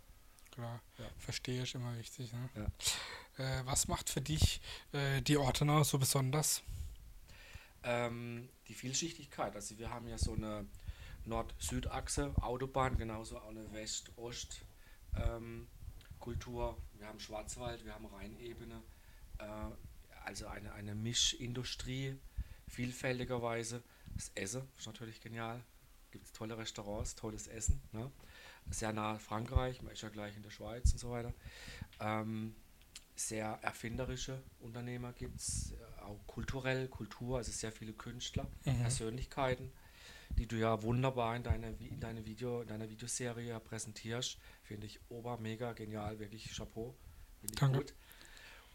Klar, 0.52 0.82
Ja. 0.98 1.06
verstehe 1.18 1.64
ich 1.64 1.76
immer 1.76 1.96
wichtig. 1.98 2.34
Ne? 2.34 2.50
Ja. 2.56 3.60
Äh, 3.62 3.66
was 3.66 3.88
macht 3.88 4.10
für 4.10 4.22
dich 4.22 4.60
äh, 4.94 5.22
die 5.22 5.38
Ortenau 5.38 5.84
so 5.84 5.98
besonders? 6.00 6.62
Ähm, 7.84 8.50
die 8.68 8.74
Vielschichtigkeit, 8.74 9.56
also 9.56 9.78
wir 9.78 9.90
haben 9.90 10.08
ja 10.08 10.18
so 10.18 10.34
eine 10.34 10.66
Nord-Süd-Achse, 11.26 12.34
Autobahn, 12.42 12.98
genauso 12.98 13.38
auch 13.40 13.50
eine 13.50 13.72
West-Ost-Kultur. 16.22 16.78
wir 16.98 17.08
haben 17.08 17.20
Schwarzwald, 17.20 17.84
wir 17.84 17.94
haben 17.94 18.06
Rheinebene, 18.06 18.82
äh, 19.40 19.44
also 20.26 20.48
eine, 20.48 20.74
eine 20.74 20.96
Mischindustrie, 20.96 22.16
vielfältigerweise. 22.68 23.82
Das 24.16 24.32
Essen 24.36 24.68
ist 24.78 24.86
natürlich 24.86 25.20
genial, 25.22 25.64
gibt 26.12 26.26
es 26.26 26.32
tolle 26.34 26.58
Restaurants, 26.58 27.16
tolles 27.16 27.48
Essen. 27.48 27.82
Ne? 27.92 28.12
Sehr 28.70 28.94
nah 28.94 29.18
Frankreich, 29.18 29.82
man 29.82 29.94
ist 29.94 30.02
ja 30.02 30.10
gleich 30.10 30.36
in 30.38 30.44
der 30.44 30.52
Schweiz 30.52 30.92
und 30.92 31.00
so 31.00 31.10
weiter. 31.12 31.34
Ähm, 32.00 32.56
sehr 33.16 33.60
erfinderische 33.62 34.42
Unternehmer 34.60 35.14
gibt 35.14 35.40
es, 35.40 35.74
auch 36.02 36.20
kulturell, 36.28 36.88
Kultur, 36.88 37.38
also 37.38 37.52
sehr 37.52 37.72
viele 37.72 37.94
Künstler, 37.94 38.48
Mhm. 38.66 38.80
Persönlichkeiten, 38.82 39.72
die 40.38 40.48
du 40.48 40.58
ja 40.58 40.82
wunderbar 40.84 41.36
in 41.36 41.44
deiner, 41.44 41.70
Vi- 41.70 41.90
in 41.90 42.00
deine 42.00 42.26
Video, 42.26 42.62
in 42.62 42.68
deiner 42.68 42.90
Videoserie 42.90 43.60
präsentierst. 43.60 44.38
Finde 44.64 44.88
ich 44.88 45.00
ober, 45.10 45.38
mega, 45.38 45.74
genial, 45.74 46.20
wirklich 46.20 46.56
Chapeau. 46.56 46.96
Finde 47.40 47.54
ich 47.54 47.60
Danke. 47.60 47.78
gut. 47.80 47.94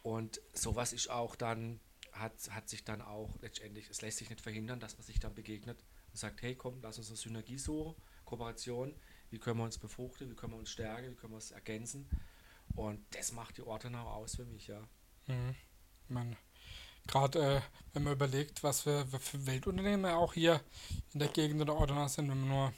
Und 0.03 0.41
sowas 0.53 0.93
ist 0.93 1.09
auch 1.09 1.35
dann, 1.35 1.79
hat, 2.13 2.33
hat 2.51 2.69
sich 2.69 2.83
dann 2.83 3.01
auch 3.01 3.37
letztendlich, 3.41 3.89
es 3.89 4.01
lässt 4.01 4.17
sich 4.17 4.29
nicht 4.29 4.41
verhindern, 4.41 4.79
dass 4.79 4.97
man 4.97 5.05
sich 5.05 5.19
dann 5.19 5.33
begegnet 5.35 5.83
und 6.11 6.17
sagt, 6.17 6.41
hey 6.41 6.55
komm, 6.55 6.79
lass 6.81 6.97
uns 6.97 7.09
eine 7.09 7.17
Synergie 7.17 7.57
suchen, 7.57 7.95
Kooperation, 8.25 8.95
wie 9.29 9.39
können 9.39 9.59
wir 9.59 9.65
uns 9.65 9.77
befruchten, 9.77 10.29
wie 10.29 10.35
können 10.35 10.53
wir 10.53 10.59
uns 10.59 10.69
stärken, 10.71 11.11
wie 11.11 11.15
können 11.15 11.33
wir 11.33 11.37
uns 11.37 11.51
ergänzen. 11.51 12.09
Und 12.75 13.03
das 13.15 13.31
macht 13.31 13.57
die 13.57 13.63
Ortenau 13.63 14.07
aus 14.09 14.35
für 14.35 14.45
mich, 14.45 14.67
ja. 14.67 14.81
Mhm. 15.27 15.55
Man, 16.09 16.37
Gerade 17.07 17.39
äh, 17.39 17.61
wenn 17.93 18.03
man 18.03 18.13
überlegt, 18.13 18.63
was 18.63 18.81
für, 18.81 19.05
für 19.07 19.47
Weltunternehmen 19.47 20.11
auch 20.11 20.33
hier 20.33 20.61
in 21.13 21.19
der 21.19 21.29
Gegend 21.29 21.67
der 21.67 21.75
Ortenau 21.75 22.07
sind, 22.07 22.29
wenn 22.29 22.39
man 22.41 22.49
nur 22.49 22.73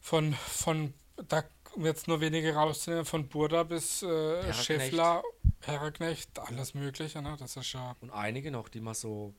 von, 0.00 0.34
von 0.34 0.94
da 1.28 1.44
um 1.74 1.86
jetzt 1.86 2.08
nur 2.08 2.20
wenige 2.20 2.54
rauszunehmen, 2.54 3.04
von 3.04 3.28
Burda 3.28 3.62
bis 3.62 4.02
äh. 4.02 4.52
Schäffler, 4.52 5.22
Herreknecht, 5.60 6.38
alles 6.38 6.74
Mögliche, 6.74 7.22
ne? 7.22 7.36
Das 7.38 7.56
ist 7.56 7.72
ja 7.72 7.94
Und 8.00 8.10
einige 8.10 8.50
noch, 8.50 8.68
die 8.68 8.80
man 8.80 8.94
so, 8.94 9.34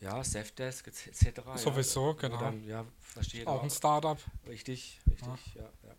ja, 0.00 0.22
Safdesk 0.22 0.88
etc. 0.88 1.40
Sowieso, 1.56 2.08
ja, 2.08 2.12
genau. 2.12 2.38
Dann, 2.38 2.64
ja, 2.64 2.84
versteht 3.00 3.46
auch 3.46 3.62
ein 3.62 3.70
Startup. 3.70 4.18
Richtig, 4.46 5.00
richtig, 5.08 5.54
ja. 5.54 5.62
ja, 5.62 5.94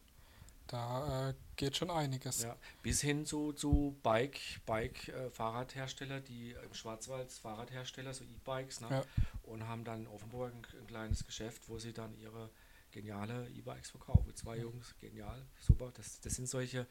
Da 0.68 1.30
äh, 1.30 1.34
geht 1.56 1.76
schon 1.78 1.92
einiges. 1.92 2.44
ja. 2.44 2.56
Bis 2.82 3.02
hin 3.02 3.26
zu, 3.26 3.54
zu 3.54 3.98
Bike, 4.02 4.40
Bike 4.66 5.10
äh, 5.10 5.30
Fahrradhersteller, 5.30 6.22
die 6.22 6.52
im 6.64 6.74
Schwarzwald 6.74 7.32
Fahrradhersteller, 7.32 8.14
so 8.14 8.24
E-Bikes, 8.24 8.82
ne? 8.82 8.88
Ja. 8.90 9.04
und 9.44 9.68
haben 9.68 9.84
dann 9.84 10.02
in 10.02 10.08
Offenburg 10.08 10.54
ein, 10.54 10.66
ein 10.80 10.88
kleines 10.88 11.26
Geschäft, 11.26 11.68
wo 11.68 11.78
sie 11.80 11.94
dann 11.94 12.16
ihre 12.18 12.50
geniale 12.92 13.50
E-Bikes 13.50 13.90
verkaufen. 13.92 14.34
Zwei 14.36 14.58
Jungs, 14.60 14.96
genial, 15.00 15.46
super. 15.60 15.92
Das, 15.96 16.22
das 16.22 16.36
sind 16.36 16.48
solche, 16.48 16.88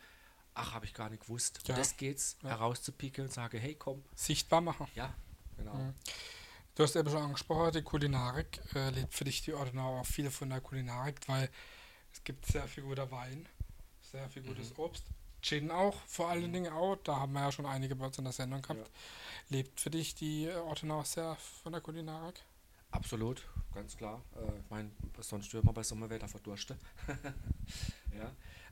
ach, 0.54 0.74
habe 0.74 0.84
ich 0.84 0.94
gar 0.94 1.08
nicht 1.10 1.22
gewusst. 1.22 1.60
Ja. 1.66 1.74
Das 1.74 1.96
geht's, 1.96 2.36
Ja. 2.42 2.50
herauszupicken 2.50 3.24
und 3.24 3.32
sage, 3.32 3.58
hey, 3.58 3.74
komm, 3.74 4.04
Sichtbar 4.14 4.60
machen. 4.60 4.86
ja, 4.94 5.14
genau. 5.56 5.74
Mhm. 5.74 5.94
Du 6.74 6.82
hast 6.84 6.96
eben 6.96 7.08
schon 7.10 7.22
angesprochen, 7.22 7.72
die 7.72 7.82
Kulinarik 7.82 8.60
äh, 8.74 8.90
lebt 8.90 9.12
für 9.12 9.24
dich 9.24 9.42
die 9.42 9.52
Ortenau 9.54 10.00
auch 10.00 10.06
viel 10.06 10.30
von 10.30 10.48
der 10.50 10.60
Kulinarik, 10.62 11.16
weil 11.26 11.50
es 12.14 12.24
gibt 12.24 12.46
sehr 12.46 12.66
viel 12.66 12.82
guter 12.84 13.10
Wein, 13.10 13.46
sehr 14.12 14.28
viel 14.28 14.42
gutes 14.42 14.70
Mhm. 14.70 14.84
Obst, 14.84 15.04
Gin 15.40 15.70
auch, 15.70 15.96
vor 16.06 16.28
allen 16.28 16.52
Dingen 16.52 16.72
auch, 16.72 16.96
da 16.96 17.16
haben 17.16 17.32
wir 17.32 17.40
ja 17.40 17.50
schon 17.50 17.66
einige 17.66 17.96
bei 17.96 18.06
uns 18.06 18.18
in 18.18 18.24
der 18.24 18.32
Sendung 18.32 18.62
gehabt. 18.62 18.88
Lebt 19.48 19.80
für 19.80 19.90
dich 19.90 20.14
die 20.14 20.46
äh, 20.46 20.54
Ortenau 20.54 21.02
sehr 21.02 21.34
von 21.62 21.72
der 21.72 21.80
Kulinarik? 21.80 22.40
Absolut, 22.92 23.42
ganz 23.74 23.96
klar. 23.96 24.22
Äh, 24.36 24.58
ich 24.60 24.70
meine, 24.70 24.90
sonst 25.18 25.46
stört 25.46 25.64
man 25.64 25.74
bei 25.74 25.82
Sommerwetter 25.82 26.28
verdurste. 26.28 26.76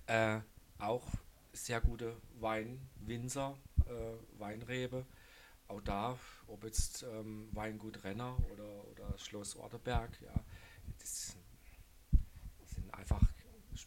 ja. 0.07 0.37
Äh, 0.37 0.41
auch 0.79 1.07
sehr 1.53 1.81
gute 1.81 2.17
Weinwinzer, 2.39 3.57
äh, 3.87 4.39
Weinrebe. 4.39 5.05
Auch 5.67 5.81
da, 5.81 6.19
ob 6.47 6.65
jetzt 6.65 7.03
ähm, 7.05 7.49
Weingut 7.53 8.03
Renner 8.05 8.37
oder, 8.53 8.85
oder 8.91 9.19
Schloss 9.19 9.57
Orteberg, 9.57 10.11
ja, 10.21 10.35
das 10.99 11.37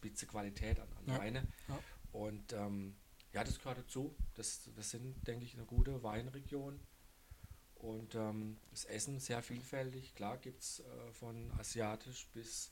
spitze 0.04 0.26
Qualität 0.26 0.80
an, 0.80 0.88
an 0.98 1.08
Ja, 1.08 1.18
Weine. 1.20 1.48
ja. 1.70 1.80
Und 2.12 2.52
ähm, 2.54 2.96
ja, 3.32 3.44
das 3.44 3.58
gehört 3.60 3.78
dazu. 3.80 4.14
Das, 4.36 4.70
das 4.76 4.90
sind, 4.92 5.26
denke 5.26 5.46
ich, 5.46 5.54
eine 5.56 5.66
gute 5.66 6.04
Weinregion. 6.04 6.80
Und 7.76 8.16
ähm, 8.16 8.58
das 8.72 8.86
Essen 8.86 9.20
sehr 9.20 9.42
vielfältig. 9.42 10.14
Klar 10.16 10.38
gibt 10.38 10.62
es 10.62 10.80
äh, 10.82 11.12
von 11.14 11.52
asiatisch 11.58 12.28
bis 12.34 12.72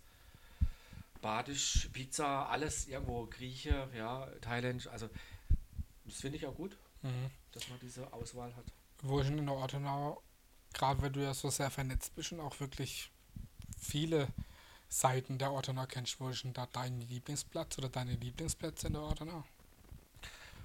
badisch, 1.21 1.89
Pizza, 1.93 2.49
alles 2.49 2.87
irgendwo 2.87 3.25
Grieche, 3.27 3.89
ja, 3.95 4.25
thailändisch. 4.41 4.87
Also 4.87 5.09
das 6.05 6.15
finde 6.19 6.37
ich 6.37 6.45
auch 6.45 6.55
gut, 6.55 6.77
Mhm. 7.03 7.31
dass 7.53 7.67
man 7.69 7.79
diese 7.79 8.11
Auswahl 8.13 8.55
hat. 8.55 8.65
Wo 9.01 9.21
denn 9.21 9.37
in 9.37 9.45
der 9.47 9.55
Ortenau, 9.55 10.21
gerade 10.73 11.01
weil 11.01 11.11
du 11.11 11.21
ja 11.23 11.33
so 11.33 11.49
sehr 11.49 11.71
vernetzt 11.71 12.13
bist 12.15 12.31
und 12.31 12.39
auch 12.39 12.59
wirklich 12.59 13.11
viele 13.79 14.27
Seiten 14.91 15.37
der 15.37 15.53
Ortenau 15.53 15.85
kennst, 15.87 16.19
wo 16.19 16.27
ist 16.27 16.43
denn 16.43 16.51
da 16.51 16.67
dein 16.73 16.99
Lieblingsplatz 16.99 17.77
oder 17.77 17.87
deine 17.87 18.11
Lieblingsplätze 18.11 18.87
in 18.87 18.93
der 18.93 19.01
Ortenau? 19.01 19.45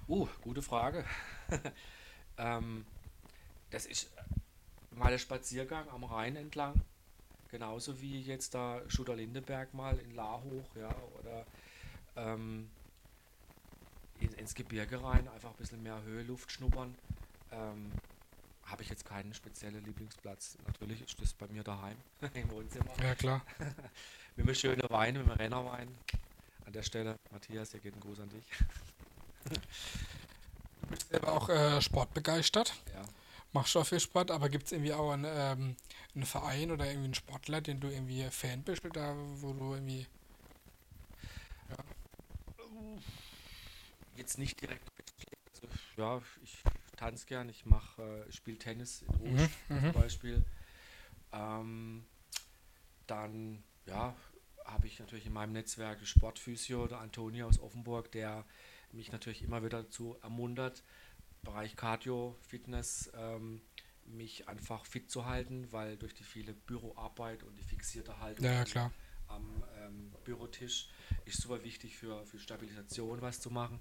Uh, 0.09 0.27
gute 0.41 0.61
Frage. 0.61 1.05
ähm, 2.37 2.85
das 3.69 3.85
ist 3.85 4.11
mal 4.91 5.11
der 5.11 5.17
Spaziergang 5.17 5.89
am 5.89 6.03
Rhein 6.03 6.35
entlang. 6.35 6.73
Genauso 7.49 8.01
wie 8.01 8.21
jetzt 8.21 8.53
da 8.53 8.81
Schutter-Lindeberg 8.89 9.73
mal 9.73 9.97
in 9.97 10.13
Lahoch, 10.13 10.75
ja, 10.75 10.93
oder 11.21 11.45
ähm, 12.17 12.69
in, 14.19 14.33
ins 14.33 14.53
Gebirge 14.55 15.01
rein, 15.01 15.29
einfach 15.29 15.51
ein 15.51 15.57
bisschen 15.57 15.81
mehr 15.81 16.01
Höhe, 16.03 16.23
Luft 16.23 16.51
schnuppern. 16.51 16.95
Ähm, 17.53 17.93
Habe 18.67 18.83
ich 18.83 18.89
jetzt 18.89 19.05
keinen 19.05 19.33
speziellen 19.33 19.83
Lieblingsplatz. 19.85 20.57
Natürlich 20.65 21.01
ist 21.01 21.21
das 21.21 21.33
bei 21.33 21.47
mir 21.47 21.63
daheim 21.63 21.97
im 22.33 22.51
Wohnzimmer. 22.51 22.91
Ja, 23.01 23.15
klar. 23.15 23.41
Mit 24.35 24.45
einem 24.45 24.55
schönen 24.55 24.87
Wein, 24.89 25.15
mit 25.15 25.23
einem 25.23 25.31
Rennerwein. 25.31 25.87
An 26.65 26.73
der 26.73 26.83
Stelle, 26.83 27.17
Matthias, 27.31 27.71
hier 27.71 27.79
geht 27.79 27.95
ein 27.95 27.99
Gruß 28.01 28.19
an 28.19 28.29
dich. 28.29 28.45
Du 30.81 30.87
bist 30.89 31.09
selber 31.09 31.31
auch 31.33 31.49
äh, 31.49 31.81
sportbegeistert, 31.81 32.75
Ja. 32.93 33.01
machst 33.53 33.75
auch 33.77 33.85
viel 33.85 33.99
Sport, 33.99 34.29
aber 34.29 34.49
gibt 34.49 34.65
es 34.67 34.73
irgendwie 34.73 34.93
auch 34.93 35.11
einen, 35.11 35.25
ähm, 35.27 35.75
einen 36.13 36.25
Verein 36.25 36.69
oder 36.71 36.85
irgendwie 36.85 37.05
einen 37.05 37.13
Sportler, 37.15 37.61
den 37.61 37.79
du 37.79 37.87
irgendwie 37.87 38.29
Fan 38.29 38.61
bist 38.61 38.85
oder 38.85 39.15
wo 39.41 39.53
du 39.53 39.73
irgendwie. 39.73 40.05
Jetzt 44.15 44.37
nicht 44.37 44.59
direkt. 44.61 44.83
Also, 45.53 45.67
ja, 45.95 46.21
ich 46.43 46.63
tanze 46.97 47.25
gern, 47.25 47.47
ich 47.49 47.65
mache, 47.65 48.25
äh, 48.27 48.31
spiele 48.31 48.57
Tennis 48.57 49.01
in 49.03 49.09
Rouge 49.15 49.31
Mhm, 49.31 49.49
zum 49.67 49.81
mhm. 49.81 49.91
Beispiel. 49.93 50.45
Ähm, 51.31 52.05
dann, 53.07 53.63
ja, 53.85 54.15
habe 54.65 54.87
ich 54.87 54.99
natürlich 54.99 55.25
in 55.25 55.33
meinem 55.33 55.53
Netzwerk 55.53 56.05
Sportphysio, 56.05 56.87
der 56.87 56.99
Antonia 56.99 57.45
aus 57.45 57.59
Offenburg, 57.59 58.11
der 58.11 58.43
mich 58.91 59.11
natürlich 59.11 59.43
immer 59.43 59.63
wieder 59.63 59.83
dazu 59.83 60.17
ermuntert, 60.21 60.83
Bereich 61.43 61.75
Cardio, 61.77 62.35
Fitness, 62.41 63.09
ähm, 63.15 63.61
mich 64.05 64.47
einfach 64.49 64.85
fit 64.85 65.09
zu 65.09 65.25
halten, 65.25 65.71
weil 65.71 65.97
durch 65.97 66.13
die 66.13 66.23
viele 66.23 66.53
Büroarbeit 66.53 67.43
und 67.43 67.55
die 67.57 67.63
fixierte 67.63 68.19
Haltung 68.19 68.45
Ja, 68.45 68.63
ja, 68.63 68.91
am- 69.27 69.63
ähm, 69.83 70.11
Bürotisch 70.23 70.89
ist 71.25 71.41
super 71.41 71.63
wichtig 71.63 71.95
für, 71.95 72.25
für 72.25 72.37
Stabilisation 72.37 73.21
was 73.21 73.39
zu 73.39 73.49
machen. 73.49 73.79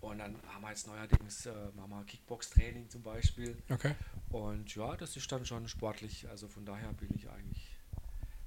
Und 0.00 0.18
dann 0.18 0.36
haben 0.52 0.62
wir 0.62 0.70
jetzt 0.70 0.86
neuerdings 0.88 1.46
äh, 1.46 1.52
machen 1.76 2.04
Kickbox-Training 2.06 2.88
zum 2.90 3.02
Beispiel. 3.02 3.56
Okay. 3.70 3.94
Und 4.30 4.74
ja, 4.74 4.96
das 4.96 5.16
ist 5.16 5.30
dann 5.30 5.46
schon 5.46 5.68
sportlich. 5.68 6.28
Also 6.28 6.48
von 6.48 6.64
daher 6.66 6.92
bin 6.94 7.10
ich 7.14 7.30
eigentlich 7.30 7.76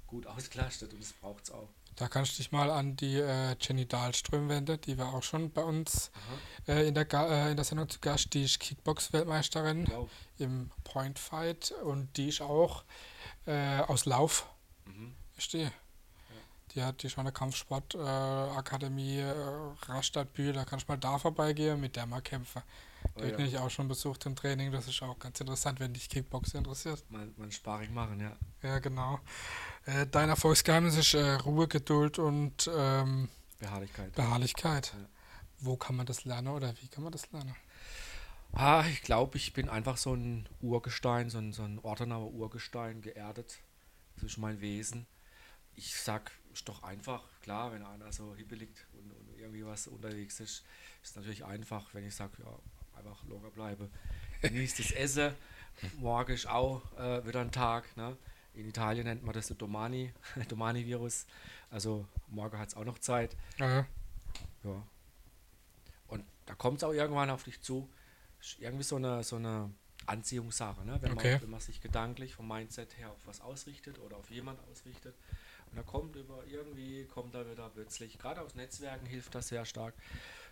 gut 0.07 0.27
ausgelastet 0.27 0.93
und 0.93 1.01
das 1.01 1.13
braucht 1.13 1.45
es 1.45 1.51
auch. 1.51 1.69
Da 1.95 2.07
kannst 2.07 2.33
du 2.33 2.37
dich 2.37 2.51
mal 2.51 2.69
an 2.69 2.95
die 2.95 3.15
äh, 3.15 3.55
Jenny 3.59 3.87
Dahlström 3.87 4.49
wenden, 4.49 4.79
die 4.81 4.97
war 4.97 5.13
auch 5.13 5.23
schon 5.23 5.51
bei 5.51 5.63
uns 5.63 6.11
äh, 6.67 6.87
in, 6.87 6.93
der 6.93 7.07
äh, 7.13 7.51
in 7.51 7.55
der 7.55 7.65
Sendung 7.65 7.89
zu 7.89 7.99
Gast. 7.99 8.33
Die 8.33 8.43
ist 8.43 8.59
Kickbox-Weltmeisterin 8.59 9.87
im 10.37 10.69
Point 10.83 11.17
Fight 11.17 11.71
und 11.83 12.15
die 12.17 12.29
ist 12.29 12.41
auch 12.41 12.83
äh, 13.47 13.79
aus 13.79 14.05
Lauf. 14.05 14.47
Mhm. 14.85 15.15
Ist 15.37 15.53
die. 16.75 16.83
Hat 16.83 17.01
die 17.03 17.09
schon 17.09 17.21
eine 17.21 17.31
Kampfsportakademie 17.31 19.19
äh, 19.19 19.31
äh, 19.31 19.91
Rastattbühl, 19.91 20.53
da 20.53 20.65
kannst 20.65 20.87
du 20.87 20.91
mal 20.91 20.97
da 20.97 21.17
vorbeigehen, 21.17 21.79
mit 21.79 21.95
der 21.95 22.05
mal 22.05 22.21
kämpfen. 22.21 22.61
Oh, 23.15 23.21
die 23.21 23.29
ja. 23.29 23.39
ich 23.39 23.57
auch 23.57 23.69
schon 23.69 23.87
besucht 23.87 24.25
im 24.25 24.35
Training, 24.35 24.71
das 24.71 24.87
ist 24.87 25.01
auch 25.01 25.17
ganz 25.17 25.39
interessant, 25.39 25.79
wenn 25.79 25.93
dich 25.93 26.09
Kickboxen 26.09 26.59
interessiert. 26.59 27.03
Mal, 27.09 27.31
mal 27.37 27.51
Sparring 27.51 27.93
machen, 27.93 28.19
ja. 28.19 28.35
Ja, 28.61 28.79
genau. 28.79 29.19
Äh, 29.85 30.07
dein 30.07 30.29
Erfolgsgeheimnis 30.29 30.97
ist 30.97 31.13
äh, 31.13 31.33
Ruhe, 31.33 31.67
Geduld 31.67 32.19
und 32.19 32.69
ähm, 32.75 33.29
Beharrlichkeit. 33.59 34.13
Beharrlichkeit. 34.13 34.93
Ja. 34.95 35.09
Wo 35.59 35.77
kann 35.77 35.95
man 35.95 36.05
das 36.05 36.25
lernen 36.25 36.49
oder 36.49 36.73
wie 36.81 36.87
kann 36.87 37.03
man 37.03 37.11
das 37.11 37.31
lernen? 37.31 37.55
Ah, 38.53 38.85
ich 38.89 39.01
glaube, 39.01 39.37
ich 39.37 39.53
bin 39.53 39.69
einfach 39.69 39.97
so 39.97 40.13
ein 40.13 40.47
Urgestein, 40.61 41.29
so 41.29 41.37
ein, 41.37 41.53
so 41.53 41.63
ein 41.63 41.79
Ortenauer 41.79 42.31
Urgestein, 42.31 43.01
geerdet. 43.01 43.59
Ist 44.23 44.37
mein 44.37 44.61
Wesen. 44.61 45.05
Ich 45.75 45.95
sag, 45.95 46.31
ist 46.57 46.67
doch 46.67 46.81
einfach, 46.81 47.23
klar, 47.41 47.71
wenn 47.71 47.83
einer 47.83 48.11
so 48.11 48.35
hibbelig 48.35 48.69
und, 48.93 49.11
und 49.11 49.39
irgendwie 49.39 49.63
was 49.63 49.87
unterwegs 49.87 50.39
ist, 50.39 50.63
ist 51.03 51.15
natürlich 51.15 51.45
einfach, 51.45 51.93
wenn 51.93 52.03
ich 52.03 52.15
sage, 52.15 52.31
ja, 52.39 52.97
einfach 52.97 53.23
locker 53.25 53.51
bleibe. 53.51 53.89
Genießt 54.41 54.79
das 54.79 54.91
Essen. 54.91 55.35
Morgen 55.99 56.33
ist 56.33 56.47
auch 56.47 56.81
äh, 56.97 57.25
wieder 57.27 57.41
ein 57.41 57.51
Tag. 57.51 57.95
Ne? 57.95 58.17
In 58.55 58.67
Italien 58.67 59.05
nennt 59.05 59.23
man 59.23 59.33
das 59.33 59.49
Domani, 59.49 60.11
Domani-Virus. 60.47 61.27
Also 61.69 62.07
morgen 62.27 62.57
hat 62.57 62.69
es 62.69 62.75
auch 62.75 62.85
noch 62.85 62.97
Zeit. 62.97 63.37
Ja. 63.59 63.85
ja. 64.63 64.83
Und 66.07 66.25
da 66.47 66.55
kommt 66.55 66.77
es 66.77 66.83
auch 66.83 66.93
irgendwann 66.93 67.29
auf 67.29 67.43
dich 67.43 67.61
zu. 67.61 67.87
Ist 68.39 68.59
irgendwie 68.59 68.83
so 68.83 68.95
eine, 68.95 69.23
so 69.23 69.35
eine 69.35 69.69
Anziehungssache, 70.07 70.83
ne? 70.85 70.97
wenn, 71.01 71.11
okay. 71.11 71.33
man, 71.33 71.41
wenn 71.43 71.49
man 71.51 71.59
sich 71.59 71.81
gedanklich 71.81 72.33
vom 72.33 72.47
Mindset 72.47 72.97
her 72.97 73.11
auf 73.11 73.27
was 73.27 73.41
ausrichtet 73.41 73.99
oder 73.99 74.17
auf 74.17 74.31
jemand 74.31 74.59
ausrichtet. 74.71 75.13
Und 75.69 75.77
da 75.77 75.83
kommt 75.83 76.15
über 76.15 76.43
irgendwie, 76.45 77.05
kommt 77.05 77.35
da 77.35 77.49
wieder 77.49 77.69
plötzlich, 77.69 78.17
gerade 78.17 78.41
aus 78.41 78.55
Netzwerken 78.55 79.05
hilft 79.05 79.35
das 79.35 79.49
sehr 79.49 79.65
stark, 79.65 79.93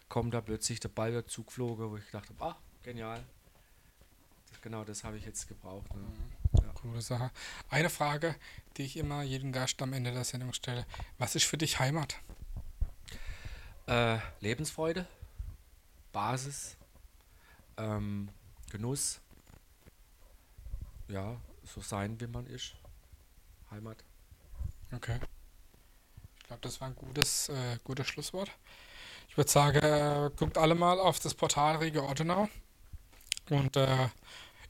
kommt 0.10 0.34
da 0.34 0.42
plötzlich 0.42 0.80
der 0.80 0.90
Ball 0.90 1.12
wieder 1.12 1.26
zugeflogen, 1.28 1.90
wo 1.90 1.98
ich 1.98 2.10
dachte, 2.12 2.34
ah, 2.40 2.56
genial. 2.84 3.24
Das, 4.50 4.62
genau 4.62 4.84
das 4.84 5.04
habe 5.04 5.18
ich 5.18 5.26
jetzt 5.26 5.48
gebraucht. 5.48 5.94
Ne? 5.94 6.02
Mhm. 6.02 6.64
Ja. 6.66 6.72
Coole 6.74 7.02
Sache. 7.02 7.32
Eine 7.70 7.90
Frage, 7.90 8.36
die 8.78 8.84
ich 8.84 8.98
immer 8.98 9.24
jedem 9.24 9.52
Gast 9.52 9.82
am 9.82 9.94
Ende 9.94 10.12
der 10.12 10.24
Sendung 10.24 10.54
stelle. 10.54 10.86
Was 11.18 11.36
ist 11.36 11.46
für 11.46 11.58
dich 11.58 11.80
Heimat? 11.80 12.20
Äh, 13.88 14.18
Lebensfreude, 14.40 15.08
Basis, 16.12 16.76
ähm, 17.78 18.30
Genuss. 18.72 19.20
Ja, 21.08 21.40
so 21.64 21.82
sein, 21.82 22.20
wie 22.20 22.28
man 22.28 22.48
ist. 22.48 22.76
Heimat. 23.70 24.04
Okay. 24.92 25.20
Ich 26.40 26.48
glaube, 26.48 26.62
das 26.62 26.80
war 26.80 26.90
ein 26.90 26.96
gutes, 26.96 27.50
äh, 27.50 27.80
gutes 27.84 28.08
Schlusswort. 28.08 28.52
Ich 29.30 29.38
würde 29.38 29.50
sagen, 29.50 29.80
äh, 29.80 30.30
guckt 30.36 30.58
alle 30.58 30.76
mal 30.76 31.00
auf 31.00 31.20
das 31.20 31.34
Portal 31.34 31.78
Riege 31.78 32.04
Ortenau 32.04 32.48
und 33.50 33.76
äh, 33.76 34.08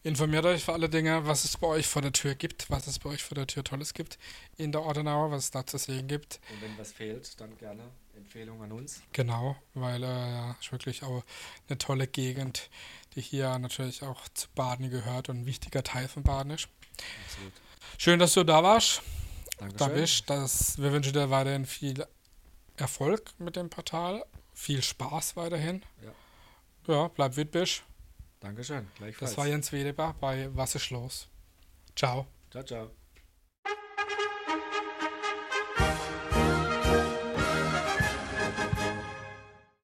informiert 0.03 0.45
euch 0.45 0.63
für 0.63 0.73
alle 0.73 0.87
Dinge, 0.87 1.25
was 1.27 1.45
es 1.45 1.57
bei 1.57 1.67
euch 1.67 1.87
vor 1.87 2.01
der 2.01 2.13
Tür 2.13 2.35
gibt, 2.35 2.69
was 2.69 2.87
es 2.87 2.99
bei 2.99 3.09
euch 3.09 3.23
vor 3.23 3.35
der 3.35 3.47
Tür 3.47 3.63
Tolles 3.63 3.93
gibt 3.93 4.17
in 4.57 4.71
der 4.71 4.81
Ortenau, 4.81 5.31
was 5.31 5.45
es 5.45 5.51
da 5.51 5.65
zu 5.65 5.77
sehen 5.77 6.07
gibt. 6.07 6.39
Und 6.51 6.61
wenn 6.61 6.77
was 6.77 6.91
fehlt, 6.91 7.39
dann 7.41 7.57
gerne 7.57 7.83
Empfehlung 8.15 8.61
an 8.63 8.71
uns. 8.71 9.01
Genau, 9.13 9.55
weil 9.73 10.03
äh, 10.03 10.51
ist 10.59 10.71
wirklich 10.71 11.03
auch 11.03 11.23
eine 11.67 11.77
tolle 11.77 12.07
Gegend, 12.07 12.69
die 13.15 13.21
hier 13.21 13.57
natürlich 13.59 14.03
auch 14.03 14.27
zu 14.33 14.47
Baden 14.55 14.89
gehört 14.89 15.29
und 15.29 15.41
ein 15.41 15.45
wichtiger 15.45 15.83
Teil 15.83 16.07
von 16.07 16.23
Baden 16.23 16.51
ist. 16.51 16.69
Absolut. 17.25 17.53
Schön, 17.97 18.19
dass 18.19 18.33
du 18.33 18.43
da 18.43 18.63
warst. 18.63 19.01
Dankeschön. 19.57 19.77
Da 19.77 19.87
bist. 19.87 20.29
Das, 20.29 20.77
wir 20.77 20.91
wünschen 20.91 21.13
dir 21.13 21.29
weiterhin 21.29 21.65
viel 21.65 22.05
Erfolg 22.77 23.31
mit 23.37 23.55
dem 23.55 23.69
Portal, 23.69 24.25
viel 24.53 24.81
Spaß 24.81 25.35
weiterhin. 25.35 25.83
Ja, 26.87 26.93
ja 26.93 27.07
bleib 27.07 27.35
witbisch. 27.37 27.83
Dankeschön, 28.39 28.87
gleichfalls. 28.95 29.31
Das 29.31 29.37
war 29.37 29.47
Jens 29.47 29.71
Wedebar 29.71 30.15
bei 30.19 30.49
Was 30.53 30.75
ist 30.75 30.89
los? 30.89 31.27
Ciao. 31.95 32.27
Ciao, 32.51 32.63
ciao. 32.63 33.04